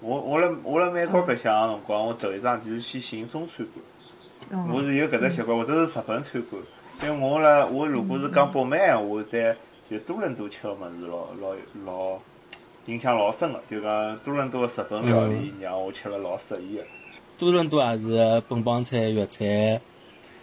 [0.00, 4.66] 我我辣我辣美国白相个辰光，我头一桩就是去寻中餐馆。
[4.72, 6.62] 我哦，是有搿只习惯，或者是日本餐馆。
[7.02, 9.56] 因为我辣我如果是讲北美闲话，对
[9.90, 12.18] 就多伦多吃个物事老老老
[12.86, 13.60] 印象老深个。
[13.70, 16.84] 就讲多伦多个日本料理让我吃了老适意个。
[17.38, 19.80] 多伦多也是本帮菜、粤菜，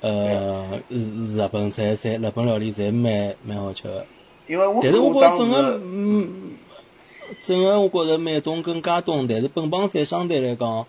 [0.01, 4.03] 呃，日日本菜、侪日本料理侪蛮蛮好吃个。
[4.47, 6.51] 因为我但是我觉当着整个嗯，
[7.43, 10.87] 整个我觉着美东跟加东，但是本帮菜相对来讲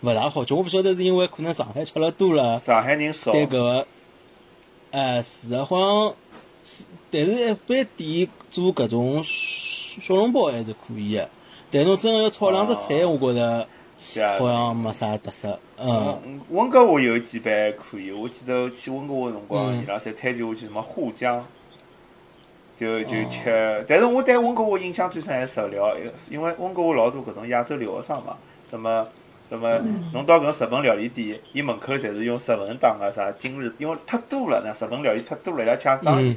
[0.00, 0.52] 勿大好吃。
[0.52, 3.86] 我勿晓得是因为可能上海吃了多了，上海人少，对搿个，
[4.90, 6.14] 哎是的，好像
[6.64, 11.28] 是，但是一般店做搿种小小笼包还是可以的。
[11.70, 13.68] 但侬真个要炒两只菜，我觉着
[14.38, 15.58] 好像没啥特色。
[15.78, 21.44] 嗯，嗯，温哥华有几爿可以，我记得我去温哥华辰光，嗯伊拉侪推荐我去什么沪江，
[22.78, 23.84] 就就哦吃。
[23.88, 25.94] 但是我对温哥华印象最深还是食料，
[26.30, 28.36] 因为温哥华老多搿种亚洲留学生嘛。
[28.70, 29.06] 那么，
[29.48, 36.36] 那么嗯侬到搿日本料理店，伊门口侪是用日文打个啥今日，因为太多了，那日本料理太多了，伊拉抢生意，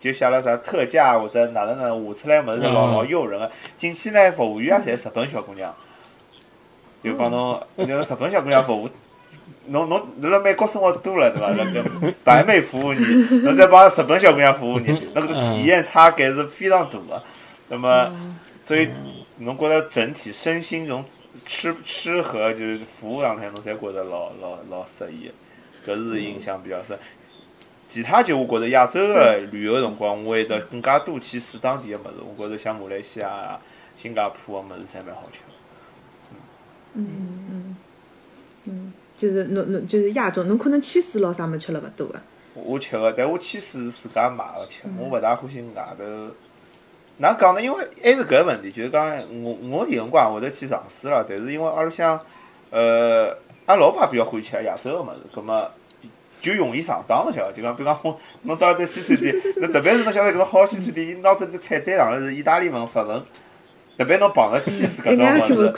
[0.00, 3.50] 就写了啥特价或者哪能哪能画出来物事老嗯老诱人个。
[3.76, 5.74] 进去呢，服务员也侪日本小姑娘。
[7.02, 8.88] 就帮侬， 那个日本小姑娘服务，
[9.66, 11.52] 侬侬侬辣美国生活多了对伐？
[11.52, 13.04] 那个白妹服务你，
[13.44, 17.22] 侬再帮日本小姑娘服务你，那个体验差感是非常大的。
[17.68, 18.10] 那么，
[18.64, 18.88] 所以
[19.38, 21.04] 侬觉着整体身心这种
[21.48, 25.32] 吃吃和就是服务上头，侬侪觉着老老老适意，
[25.84, 26.96] 搿是印象比较深。
[27.88, 32.14] 其他就我觉着亚洲个旅游辰光，我会得更加多去试当地个物事。
[32.36, 33.60] 我觉着像马来西亚啊、
[33.96, 35.38] 新加坡个物事侪蛮好吃
[36.92, 37.08] 嗯
[37.50, 37.76] 嗯
[38.66, 38.92] 嗯。
[39.16, 42.20] 就是侬侬就是亚洲，侬可能起司咯啥物事吃了勿多个。
[42.52, 46.04] 我吃个，但我起司是自家买个吃，我勿大欢喜外头。
[47.18, 47.60] 哪讲呢？
[47.60, 52.18] 因为还是搿个问题，就是讲我我有辰光也会得去尝试了，但是因为阿拉想，
[52.70, 55.68] 呃，阿拉老爸比较欢喜吃亚洲个物事，葛么
[56.40, 57.52] 就容易上当了，晓得？
[57.52, 63.20] 就讲比如讲我侬到一顿西餐店， 那特别是侬晓得搿种好西餐店，伊拿只个菜单上头是意大利文、法文，
[63.98, 65.72] 特别侬碰着起司搿种物事。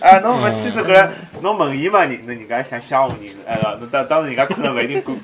[0.00, 1.10] 哎，侬勿去这个，
[1.42, 5.16] 侬问伊嘛，人那人家想吓唬人，哎个，侬当当然人家可能勿一定敢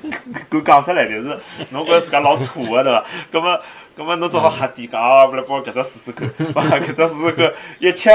[0.49, 1.37] 敢讲出来，但是
[1.71, 3.05] 侬觉着自家老土个对伐？
[3.29, 3.59] 葛么
[3.99, 8.09] 葛么侬只好瞎点讲啊，不来帮我搿只试试看，搿只试试看，一吃，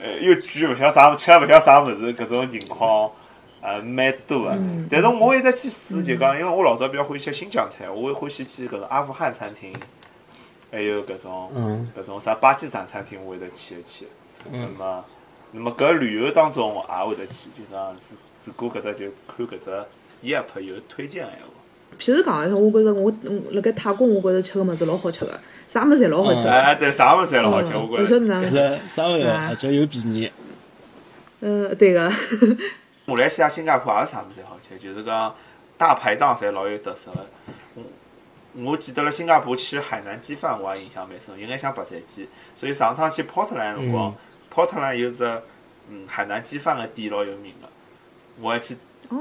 [0.00, 3.10] 呃，又贵，勿晓得啥，吃了勿晓得啥物事，搿种情况。
[3.60, 4.58] 呃，蛮多个，
[4.90, 9.70] 但是我会得去试，就讲，因为我老早比较欢喜吃新疆菜，我会欢喜去搿种阿富汗餐厅，
[10.72, 14.06] 还有搿种嗯搿种啥巴基斯坦餐厅，我会得去一去。
[14.50, 15.04] 那嗯么，
[15.50, 18.16] 那么搿旅游当中也会得去，就讲如
[18.46, 19.86] 如果搿只就看搿只
[20.34, 21.57] app 有推荐个闲话。
[21.98, 26.50] 譬如讲，我觉着我嗯辣盖泰国，我觉着吃个物事老好吃个，啥物事侪老好吃个。
[26.50, 28.06] 哎，对，啥物事侪老好吃，我觉着。
[28.06, 30.30] 是啥物事而且又便宜。
[31.40, 32.10] 嗯，对个。
[33.04, 35.34] 马来西亚、新加坡也是啥物事侪好吃，就是讲
[35.76, 37.26] 大排档侪老有特色个。
[37.74, 37.82] 我
[38.64, 42.28] 我记得辣新加坡吃海南鸡饭，我也印象蛮深，有眼像白斩鸡。
[42.56, 44.14] 所以上趟去 Portland 辰光嗯
[44.54, 45.24] ，Portland 有只
[45.90, 47.68] 嗯海南鸡饭个店老有名个，
[48.40, 48.76] 我还去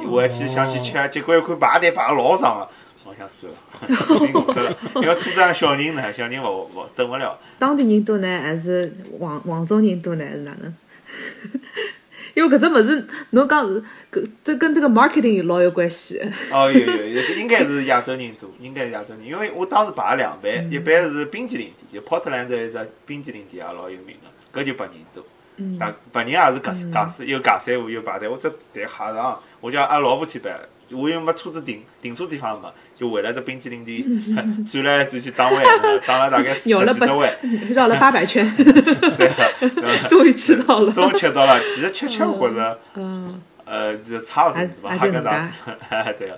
[0.10, 2.70] 我还去想去吃，结果一看排队排了老长个，
[3.06, 4.78] 我想算了， 挺过头了。
[4.96, 7.40] 因为车子上小人呢，小人勿勿等勿了。
[7.58, 10.74] 当地人多呢，还是黄黄种人多呢，还是哪能？
[12.36, 16.22] 因为搿只物事，侬讲是搿这跟这个 marketing 老有关系。
[16.52, 24.16] 哦，有有有，应该是亚洲人多，应该是亚洲人，因为我当时排了两班，一班是冰淇淋店，就 Portland 一只冰淇淋店也老有名
[24.52, 25.24] 个，搿就白人多。
[25.58, 30.54] 嗯白白人也是驾驾驶，又驾驶又排队，我这队吓上，我叫阿拉老婆去办，
[30.92, 34.04] 我又没车子停，停车地方没，就围了只冰淇淋店
[34.66, 35.64] 转来转去打弯，
[36.06, 37.34] 打了大概十几绕了八个弯，
[37.74, 39.70] 绕了八百圈， 对个，
[40.08, 40.92] 终于吃到了。
[40.92, 41.60] 终于吃到了。
[41.76, 44.96] 其实吃吃我觉着，嗯，呃，就差勿多是吧？
[44.96, 45.72] 哈根达斯，
[46.18, 46.36] 对个。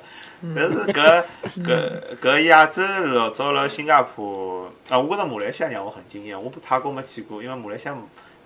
[0.56, 1.24] 但是搿
[1.62, 2.82] 搿搿亚洲
[3.14, 6.42] 老早辣新加坡啊，我觉着马来西亚让我很惊艳。
[6.42, 7.96] 我不泰国没去过，因为马来西亚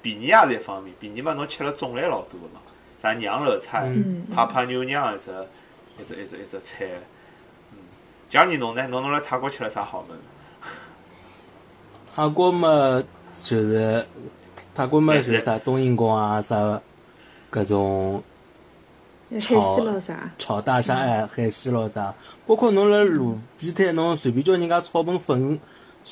[0.03, 2.61] 便宜也是一方面，便宜嘛，侬吃了种类老多个嘛，
[3.01, 5.31] 啥娘肉菜、嗯帕帕牛娘一只
[5.97, 6.85] 一只一只一只菜。
[7.71, 7.77] 嗯，
[8.29, 8.85] 像你侬呢？
[8.87, 10.13] 侬侬辣泰国吃了啥好物事？
[12.15, 13.01] 泰国嘛，
[13.41, 14.05] 就是
[14.75, 16.79] 泰国嘛，就是啥冬阴功啊，啥
[17.49, 18.21] 各种
[19.31, 20.31] 海鲜咯啥？
[20.37, 22.13] 炒大虾哎，海鲜咯啥，
[22.45, 25.59] 包括侬辣路边摊，侬随便叫人家炒盆粉，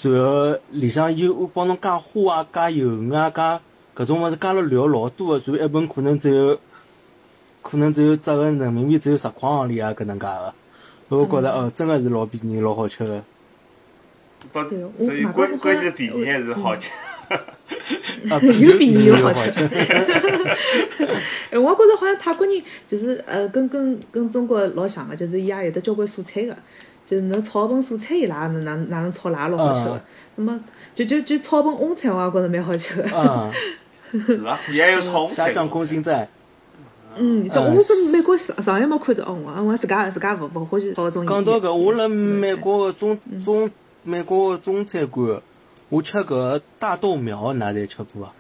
[0.02, 3.60] 然后里向有帮侬加花啊、加油啊、加
[3.96, 6.58] 搿种物事加了料老多个，然后一盆可能只有
[7.62, 10.54] 可能只有折个人民币只有十块行钿啊，搿能介个。
[11.10, 13.22] 我觉着哦，真个是老便宜、老好吃个。
[14.54, 16.90] 所以关关键便宜还是好吃。
[18.30, 19.66] 啊，又便宜又好吃吃。
[21.52, 26.56] 哎， 我觉着好像泰国人就是呃，跟跟跟中国老像个，就是伊也有得交关蔬菜个，
[27.06, 30.02] 就是侬炒盆蔬菜伊拉哪哪哪能炒辣也老好吃个嗯。
[30.38, 30.60] 那么
[30.96, 33.52] 就就就炒盆翁菜，我也觉着蛮好吃个。
[34.12, 34.60] 啊， 是伐？
[34.72, 35.34] 也有葱菜。
[35.36, 36.30] 虾酱空心菜。
[37.18, 43.70] 嗯，像嗯我跟美国上上海没看到，哦，我我自家自家勿勿欢喜炒搿种讲到搿，我辣美国个中嗯中
[44.04, 45.42] 美国个中餐馆，
[45.90, 48.32] 我吃搿大豆苗，㑚侪吃过伐？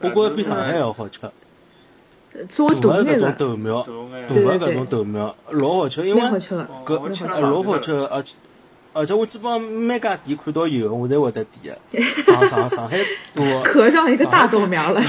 [0.00, 1.20] 我觉着比上海还要好吃。
[2.48, 6.20] 稍微大个搿种豆苗，大个搿种豆苗老好吃，因为。
[6.20, 8.34] 搿老好吃，而且
[8.92, 12.00] 而且我基本上每家店看到有，我侪会得点的。
[12.22, 12.98] 上上上海
[13.32, 15.00] 多，刻上一个大豆苗了。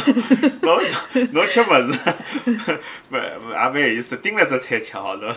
[0.62, 0.80] 侬
[1.32, 2.00] 侬吃物事，
[3.10, 5.36] 蛮也蛮有意思，盯了只菜吃好了。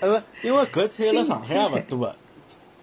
[0.00, 2.16] 呃不，因为搿菜辣上海也勿多个，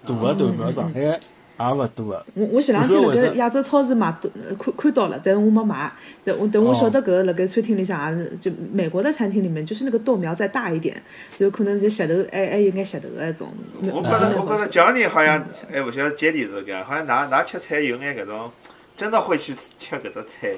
[0.06, 1.20] 大个豆苗上海
[1.68, 2.24] 也勿多个。
[2.34, 4.14] 我我前两天辣盖亚洲超市买
[4.58, 5.92] 看看到了，但是我没买。
[6.24, 11.00] 但我等我晓得搿个辣盖餐厅里向也是，就美国的餐厅里面，就是那个豆苗再大一点，
[11.38, 13.48] 就可能是石头，还还有眼石头的那种。
[13.80, 18.50] 我觉着我觉着叫你好像哎勿晓得接地是搿样，好像㑚㑚吃菜有眼搿种，
[18.96, 20.50] 真的会去吃搿只菜。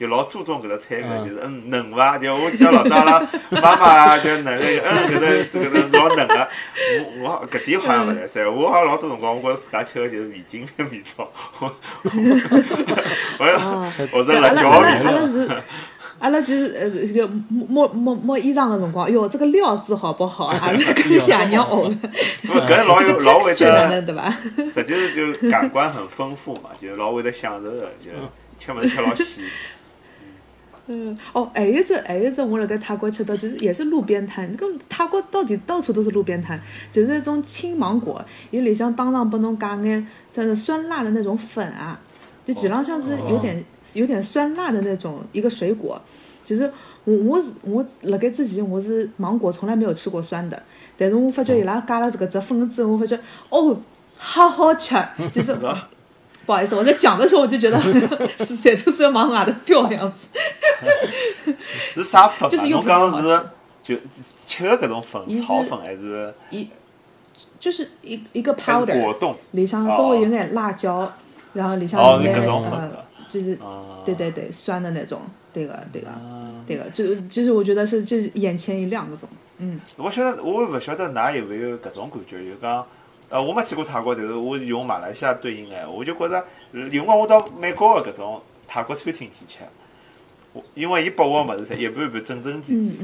[0.00, 2.16] 就老注重搿只菜个，就是嗯嫩伐？
[2.16, 3.20] 就我记得老早阿拉
[3.50, 6.48] 妈妈就嫩个，嗯搿只搿只老嫩个。
[7.20, 11.30] 我我搿点好像勿来塞，我好像老多辰光我觉着自家吃个就是味精的味道，
[11.60, 11.72] 我哦
[13.38, 14.88] 我或者阿拉辣椒味。
[15.30, 15.48] 是。
[16.18, 20.46] 阿拉就是呃，这个摸摸摸衣裳的辰光，哟，这个料子好不好？
[20.46, 22.08] 阿拉跟爷娘学的，
[22.46, 24.34] 不，搿老有 老会得的，对吧？
[24.74, 28.10] 实际是就感官很丰富嘛，就是老会得享受的，就
[28.58, 29.44] 吃物事吃老细。
[30.92, 34.52] 嗯，哦，还有一只，还有一只，我辣盖泰国吃到，就是也是路边摊。
[34.56, 36.60] 搿泰国到底到处都是路边摊，
[36.90, 38.20] 就是那种青芒果，
[38.50, 42.00] 伊里向当场拨侬加眼就是酸辣的那种粉啊，
[42.44, 43.64] 就基浪向是有点
[43.94, 46.02] 有点酸辣的那种一个水果。
[46.44, 46.68] 就是
[47.04, 50.60] 我我是我辣盖之前我是芒果从来没有吃过酸的，
[50.98, 53.16] 但是我发觉伊拉加了这个只粉之后，我发觉
[53.48, 53.78] 哦，
[54.16, 54.96] 好好吃，
[55.32, 55.56] 就是。
[56.50, 60.26] 不好意思，我在讲的时候我就觉得是谁都是要往外头飙的样子。
[61.94, 62.50] 是啥粉啊？
[62.50, 63.40] 就是又侬讲便宜是
[63.84, 63.94] 就
[64.48, 66.34] 吃的搿种粉伊，是炒粉还是？
[66.50, 66.68] 一
[67.60, 69.36] 就是一一个还是果冻？
[69.52, 71.12] 里向稍微有点辣椒，
[71.52, 72.90] 然后里向哦有点呃，
[73.28, 74.02] 就是啊。
[74.04, 75.20] 对对对酸的那种，
[75.52, 76.08] 对个对个
[76.66, 79.28] 对个，就就是我觉得是就是眼前一亮那种，
[79.58, 82.84] 嗯，我晓得，我不晓得㑚有没有搿种感觉，就讲，
[83.30, 89.58] 呃，我没去过泰国，但是我用马来西亚对应哎，我就觉着，有辰光我到美国的搿种泰国餐厅去吃，
[90.52, 92.98] 我因为伊拨我个物事侪一盘一盘整整齐齐，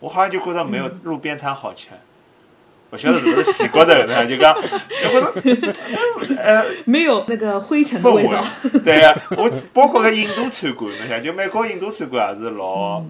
[0.00, 1.88] 我好像就觉着没有路边摊好吃。
[2.92, 4.26] 勿晓得是勿是洗过头呢？
[4.26, 5.72] 就讲，就觉着，
[6.36, 8.44] 呃， 没有那个灰尘的氛味道，
[8.84, 13.00] 对呀、我包括个印度餐馆，侬想，就美国印度餐馆也是老，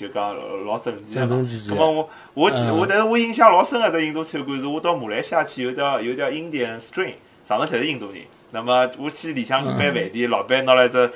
[0.00, 0.34] 就讲
[0.66, 1.26] 老整齐的嘛。
[1.26, 7.14] 整整齐齐那么我我记嗯我，但是我印象老深个只印度餐馆是我到马来西亚去，有条有条 Indian Street，
[7.46, 8.22] 上头侪是印度人。
[8.52, 11.10] 那么我去里向一嗯间饭店，老板拿了一只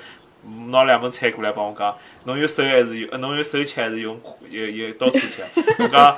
[0.69, 4.21] 拿两本菜过来帮我讲，侬用手还是用，呃侬用手吃还是用
[4.51, 5.43] 用用刀叉吃？
[5.79, 6.17] 我讲，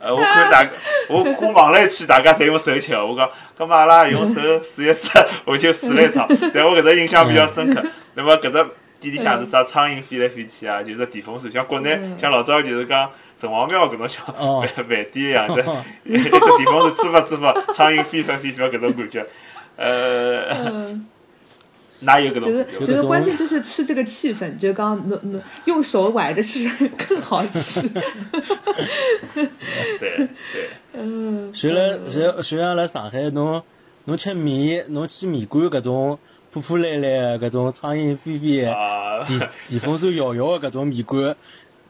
[0.00, 0.66] 呃，我看大，
[1.10, 3.06] 我我望了一圈，大家侪用手吃的。
[3.06, 5.10] 我讲，咁嘛阿拉用手试一试，
[5.44, 6.26] 我就试了一趟。
[6.54, 7.82] 但我搿只印象比较深刻。
[8.14, 8.66] 那么搿只
[9.00, 10.82] 底里向是啥苍蝇飞来飞去啊？
[10.82, 19.26] 就是地风扇，像国内像老早就是讲城隍庙搿种小哦饭饭店一样的， 一只地风扇吹伐吹伐，苍蝇飞伐飞伐搿种感觉。
[19.76, 21.06] 呃，嗯，
[22.00, 22.86] 哪有搿种觉得感觉？
[22.86, 26.66] 觉得关键就是吃这个气氛，就刚刚侬侬用手崴着吃
[26.96, 27.86] 更好吃。
[30.00, 30.70] 对对。
[30.94, 33.62] 嗯，就辣就就像辣上海，侬
[34.04, 36.18] 侬吃面，侬去面馆搿种
[36.56, 41.36] 破破烂烂的搿种苍蝇飞飞的、啊，电电风扇摇摇的搿种面馆，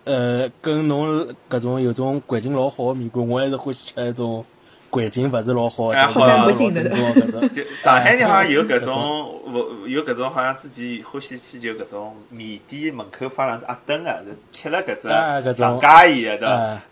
[0.04, 4.44] 呃，跟侬搿种有种环境老好的面馆，我还是欢喜吃那种
[4.90, 6.82] 环境勿是老好的，哎就是好看不老进的。
[7.54, 16.82] 就上海人好像有搿种， 勿有搿种好像自己欢喜去就搿种面店门口放两只鸭凳啊，就贴了搿哎搿种只上家椅的，对伐哎？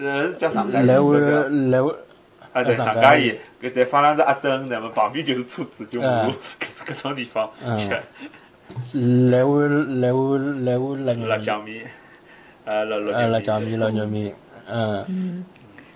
[0.00, 1.18] 呃，是叫上家椅，来回
[1.70, 1.92] 来回，
[2.54, 6.32] 啊，对，上家椅上家椅，搿在放两只鸭凳，那么旁边就是车子，就搿
[6.86, 7.76] 搿种地方嗯。
[8.90, 11.84] 吃来碗来碗来碗辣辣酱面，
[12.64, 14.34] 呃，辣辣呃，辣酱面辣肉面，
[14.66, 15.44] 嗯，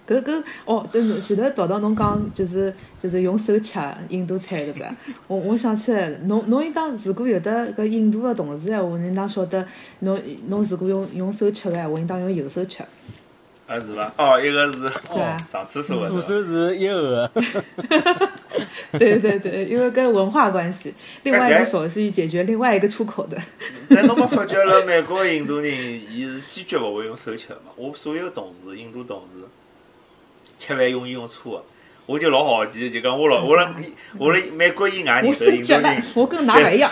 [0.07, 3.81] 搿搿哦，对，侬前头读到侬讲就是就是用手吃
[4.11, 4.85] 印度菜搿只，
[5.27, 9.67] 我我想起来了，侬侬应当如果有的搿印度个同事闲话，侬应当晓得，
[10.01, 10.17] 侬
[10.49, 12.85] 侬如果用用手吃个闲话，应当用右手吃。
[13.69, 14.11] 啊是伐？
[14.17, 17.31] 哦，一个是对啊上厕所的左手是一后的，
[18.99, 20.95] 对对对，因为跟文化关系，
[21.25, 23.37] 另外一哎只手是解决另外一个出口的。
[23.91, 25.71] 但侬没发觉了，美国印度人
[26.11, 27.71] 伊是坚决勿会用手吃的嘛？
[27.77, 29.45] 我所有同事，印度同事，
[30.59, 31.63] 吃饭永远用叉的。
[32.07, 33.71] 我就老好奇，就讲我老我辣
[34.17, 36.91] 我辣美国以外我认识的印度人，，我跟㑚勿一样。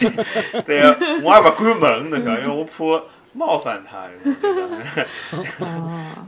[0.64, 4.08] 对啊，我也勿敢问，侬讲，因为我怕冒犯他。
[5.64, 6.26] 哦，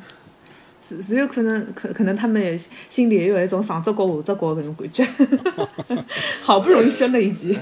[0.89, 2.57] 是是有可能，可可能他们也
[2.91, 5.07] 心里也有一种上只国下只国那种感觉，
[6.43, 7.59] 好不容易升了一级。